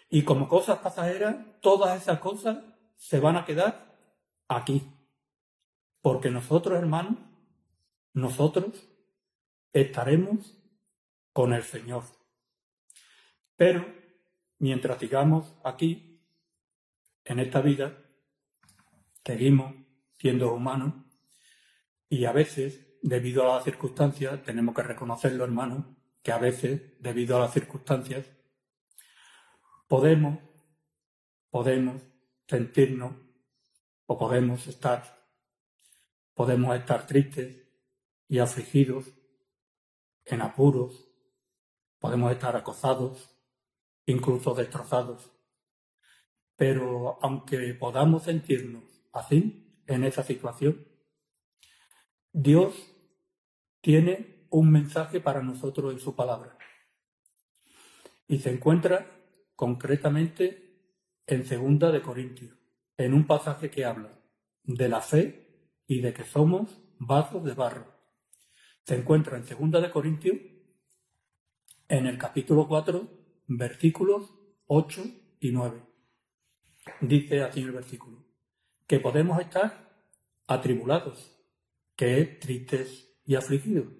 Y 0.09 0.23
como 0.23 0.47
cosas 0.47 0.79
pasajeras, 0.79 1.35
todas 1.59 2.01
esas 2.01 2.19
cosas 2.19 2.59
se 2.95 3.19
van 3.19 3.35
a 3.35 3.43
quedar 3.43 3.97
aquí. 4.47 4.81
Porque 6.01 6.31
nosotros, 6.31 6.79
hermanos, 6.79 7.17
nosotros 8.13 8.87
estaremos 9.73 10.57
con 11.33 11.51
el 11.51 11.63
Señor. 11.63 12.03
Pero 13.57 13.85
mientras 14.57 14.99
sigamos 14.99 15.53
aquí, 15.65 16.10
en 17.25 17.39
esta 17.39 17.61
vida, 17.61 17.97
seguimos 19.25 19.75
siendo 20.19 20.53
humanos 20.53 20.93
y 22.09 22.25
a 22.25 22.31
veces, 22.31 22.99
debido 23.01 23.43
a 23.43 23.55
las 23.55 23.63
circunstancias, 23.63 24.43
tenemos 24.43 24.75
que 24.75 24.83
reconocerlo, 24.83 25.43
hermanos, 25.43 25.85
que 26.21 26.31
a 26.31 26.37
veces, 26.37 26.81
debido 26.99 27.37
a 27.37 27.41
las 27.41 27.53
circunstancias, 27.53 28.25
podemos, 29.87 30.39
podemos 31.49 32.01
sentirnos 32.47 33.13
o 34.05 34.17
podemos 34.17 34.67
estar, 34.67 35.25
podemos 36.33 36.75
estar 36.75 37.07
tristes 37.07 37.61
y 38.27 38.39
afligidos 38.39 39.05
en 40.25 40.41
apuros, 40.41 41.07
podemos 41.99 42.31
estar 42.31 42.55
acosados, 42.55 43.35
incluso 44.05 44.53
destrozados. 44.53 45.31
Pero 46.61 47.17
aunque 47.23 47.73
podamos 47.73 48.21
sentirnos 48.21 48.83
así, 49.13 49.81
en 49.87 50.03
esa 50.03 50.21
situación, 50.21 50.87
Dios 52.31 52.75
tiene 53.81 54.45
un 54.51 54.69
mensaje 54.69 55.19
para 55.19 55.41
nosotros 55.41 55.91
en 55.91 55.99
su 55.99 56.15
palabra. 56.15 56.55
Y 58.27 58.37
se 58.37 58.51
encuentra 58.51 59.09
concretamente 59.55 60.77
en 61.25 61.47
Segunda 61.47 61.91
de 61.91 62.03
Corintios, 62.03 62.55
en 62.95 63.15
un 63.15 63.25
pasaje 63.25 63.71
que 63.71 63.83
habla 63.83 64.11
de 64.61 64.87
la 64.87 65.01
fe 65.01 65.79
y 65.87 66.01
de 66.01 66.13
que 66.13 66.25
somos 66.25 66.79
vasos 66.99 67.43
de 67.43 67.55
barro 67.55 67.91
se 68.83 68.97
encuentra 68.97 69.35
en 69.35 69.71
2 69.71 69.81
de 69.81 69.89
Corintios, 69.89 70.37
en 71.87 72.05
el 72.05 72.19
capítulo 72.19 72.67
4, 72.67 73.09
versículos 73.47 74.29
8 74.67 75.03
y 75.39 75.51
9. 75.53 75.90
Dice 76.99 77.43
así 77.43 77.61
el 77.61 77.71
versículo, 77.71 78.23
que 78.87 78.99
podemos 78.99 79.39
estar 79.39 80.03
atribulados, 80.47 81.37
que 81.95 82.19
es 82.19 82.39
tristes 82.39 83.15
y 83.23 83.35
afligidos. 83.35 83.93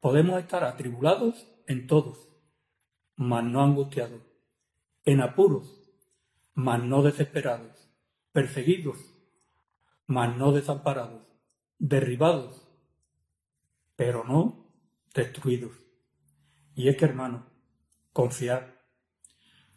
Podemos 0.00 0.40
estar 0.40 0.64
atribulados 0.64 1.46
en 1.66 1.86
todos, 1.86 2.28
mas 3.16 3.44
no 3.44 3.62
angustiados, 3.62 4.22
en 5.04 5.20
apuros, 5.20 5.90
mas 6.54 6.82
no 6.82 7.02
desesperados, 7.02 7.90
perseguidos, 8.32 8.98
mas 10.06 10.36
no 10.36 10.52
desamparados, 10.52 11.26
derribados, 11.78 12.66
pero 13.96 14.24
no 14.24 14.72
destruidos. 15.14 15.76
Y 16.74 16.88
es 16.88 16.96
que, 16.96 17.04
hermano, 17.04 17.46
confiar. 18.12 18.82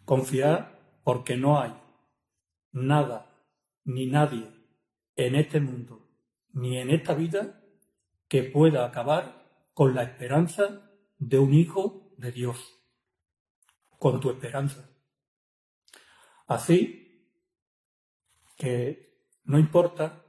Confiar 0.06 0.80
porque 1.04 1.38
no 1.38 1.60
hay 1.60 1.74
nada 2.72 3.36
ni 3.84 4.08
nadie 4.08 4.52
en 5.16 5.36
este 5.36 5.60
mundo 5.60 6.08
ni 6.54 6.78
en 6.78 6.90
esta 6.90 7.14
vida 7.14 7.64
que 8.28 8.44
pueda 8.44 8.86
acabar 8.86 9.46
con 9.74 9.96
la 9.96 10.04
esperanza 10.04 10.92
de 11.18 11.40
un 11.40 11.54
hijo 11.54 12.14
de 12.18 12.32
Dios, 12.32 12.80
con 13.98 14.20
tu 14.20 14.30
esperanza. 14.30 14.90
Así 16.48 17.28
que 18.58 19.24
no 19.46 19.58
importa 19.58 20.26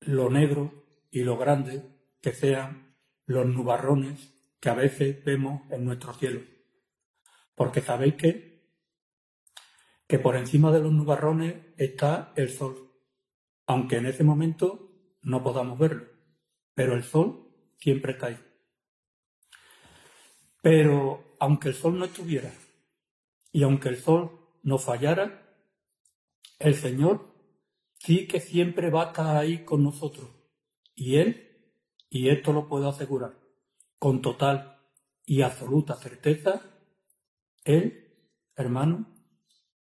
lo 0.00 0.30
negro 0.30 0.84
y 1.10 1.22
lo 1.22 1.36
grande 1.36 1.82
que 2.20 2.32
sean 2.32 2.96
los 3.26 3.46
nubarrones 3.46 4.34
que 4.60 4.70
a 4.70 4.74
veces 4.74 5.22
vemos 5.24 5.62
en 5.70 5.84
nuestro 5.84 6.12
cielo. 6.14 6.40
Porque 7.54 7.80
sabéis 7.80 8.14
que, 8.14 8.47
que 10.08 10.18
por 10.18 10.36
encima 10.36 10.72
de 10.72 10.80
los 10.80 10.92
nubarrones 10.92 11.54
está 11.76 12.32
el 12.34 12.48
sol. 12.50 12.86
aunque 13.66 13.96
en 13.98 14.06
ese 14.06 14.24
momento 14.24 14.88
no 15.20 15.42
podamos 15.42 15.78
verlo, 15.78 16.06
pero 16.74 16.94
el 16.94 17.04
sol 17.04 17.52
siempre 17.76 18.12
está 18.12 18.28
ahí. 18.28 18.38
Pero 20.62 21.36
aunque 21.38 21.68
el 21.68 21.74
sol 21.74 21.98
no 21.98 22.06
estuviera 22.06 22.50
y 23.52 23.62
aunque 23.62 23.90
el 23.90 23.98
sol 23.98 24.40
no 24.62 24.78
fallara, 24.78 25.54
el 26.58 26.74
Señor 26.74 27.34
sí 27.98 28.26
que 28.26 28.40
siempre 28.40 28.88
va 28.88 29.02
a 29.02 29.06
estar 29.08 29.36
ahí 29.36 29.66
con 29.66 29.84
nosotros. 29.84 30.30
Y 30.94 31.16
Él, 31.16 31.74
y 32.08 32.30
esto 32.30 32.54
lo 32.54 32.68
puedo 32.68 32.88
asegurar, 32.88 33.38
con 33.98 34.22
total 34.22 34.80
y 35.26 35.42
absoluta 35.42 35.94
certeza, 35.94 36.62
Él, 37.64 38.16
hermano, 38.56 39.17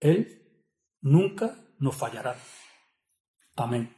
Él 0.00 0.42
nunca 1.02 1.56
nos 1.78 1.96
fallará. 1.96 2.36
Amén. 3.56 3.94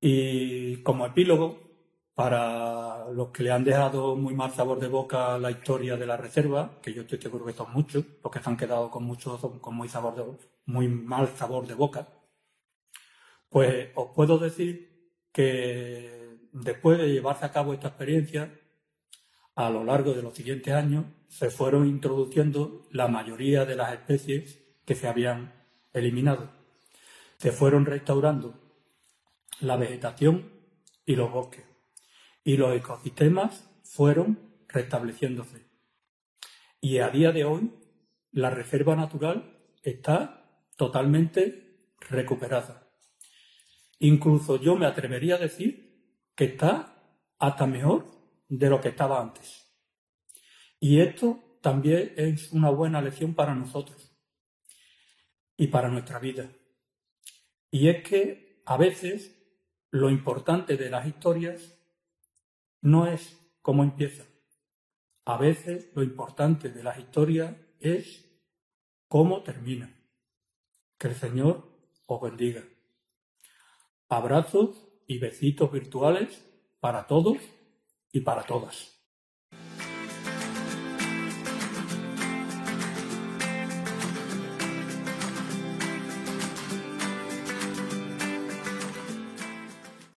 Y 0.00 0.82
como 0.82 1.06
epílogo, 1.06 1.68
para 2.14 3.08
los 3.12 3.28
que 3.28 3.44
le 3.44 3.52
han 3.52 3.62
dejado 3.62 4.16
muy 4.16 4.34
mal 4.34 4.50
sabor 4.50 4.80
de 4.80 4.88
boca 4.88 5.38
la 5.38 5.52
historia 5.52 5.96
de 5.96 6.06
la 6.06 6.16
reserva, 6.16 6.80
que 6.82 6.92
yo 6.92 7.02
estoy 7.02 7.20
seguro 7.20 7.46
que 7.46 7.52
son 7.52 7.72
muchos, 7.72 8.04
los 8.22 8.32
que 8.32 8.40
se 8.40 8.50
han 8.50 8.56
quedado 8.56 8.90
con 8.90 9.04
mucho, 9.04 9.38
con 9.60 9.74
muy 9.76 9.88
sabor 9.88 10.16
de, 10.16 10.24
muy 10.66 10.88
mal 10.88 11.28
sabor 11.36 11.66
de 11.66 11.74
boca, 11.74 12.08
pues 13.48 13.90
os 13.94 14.10
puedo 14.14 14.38
decir 14.38 15.12
que 15.32 16.48
después 16.52 16.98
de 16.98 17.08
llevarse 17.12 17.46
a 17.46 17.52
cabo 17.52 17.72
esta 17.72 17.88
experiencia, 17.88 18.52
a 19.58 19.70
lo 19.70 19.82
largo 19.82 20.14
de 20.14 20.22
los 20.22 20.34
siguientes 20.34 20.72
años 20.72 21.06
se 21.26 21.50
fueron 21.50 21.88
introduciendo 21.88 22.86
la 22.92 23.08
mayoría 23.08 23.64
de 23.64 23.74
las 23.74 23.92
especies 23.92 24.62
que 24.84 24.94
se 24.94 25.08
habían 25.08 25.52
eliminado. 25.92 26.52
Se 27.38 27.50
fueron 27.50 27.84
restaurando 27.84 28.54
la 29.58 29.76
vegetación 29.76 30.48
y 31.04 31.16
los 31.16 31.32
bosques. 31.32 31.64
Y 32.44 32.56
los 32.56 32.72
ecosistemas 32.76 33.68
fueron 33.82 34.38
restableciéndose. 34.68 35.66
Y 36.80 36.98
a 36.98 37.08
día 37.08 37.32
de 37.32 37.44
hoy, 37.44 37.72
la 38.30 38.50
reserva 38.50 38.94
natural 38.94 39.58
está 39.82 40.62
totalmente 40.76 41.96
recuperada. 42.08 42.92
Incluso 43.98 44.60
yo 44.60 44.76
me 44.76 44.86
atrevería 44.86 45.34
a 45.34 45.38
decir 45.38 46.14
que 46.36 46.44
está 46.44 46.94
hasta 47.40 47.66
mejor 47.66 48.17
de 48.48 48.70
lo 48.70 48.80
que 48.80 48.88
estaba 48.88 49.20
antes. 49.20 49.66
Y 50.80 51.00
esto 51.00 51.58
también 51.60 52.14
es 52.16 52.52
una 52.52 52.70
buena 52.70 53.02
lección 53.02 53.34
para 53.34 53.54
nosotros 53.54 54.16
y 55.56 55.66
para 55.68 55.88
nuestra 55.88 56.18
vida. 56.18 56.50
Y 57.70 57.88
es 57.88 58.02
que 58.02 58.62
a 58.64 58.76
veces 58.76 59.36
lo 59.90 60.10
importante 60.10 60.76
de 60.76 60.90
las 60.90 61.06
historias 61.06 61.78
no 62.80 63.06
es 63.06 63.38
cómo 63.60 63.82
empieza. 63.82 64.24
A 65.24 65.36
veces 65.36 65.90
lo 65.94 66.02
importante 66.02 66.70
de 66.70 66.82
las 66.82 66.98
historias 66.98 67.54
es 67.80 68.24
cómo 69.08 69.42
termina. 69.42 69.94
Que 70.98 71.08
el 71.08 71.14
Señor 71.14 71.68
os 72.06 72.20
bendiga. 72.20 72.64
Abrazos 74.08 74.88
y 75.06 75.18
besitos 75.18 75.70
virtuales 75.70 76.44
para 76.80 77.06
todos 77.06 77.36
y 78.12 78.20
para 78.20 78.44
todas. 78.44 78.97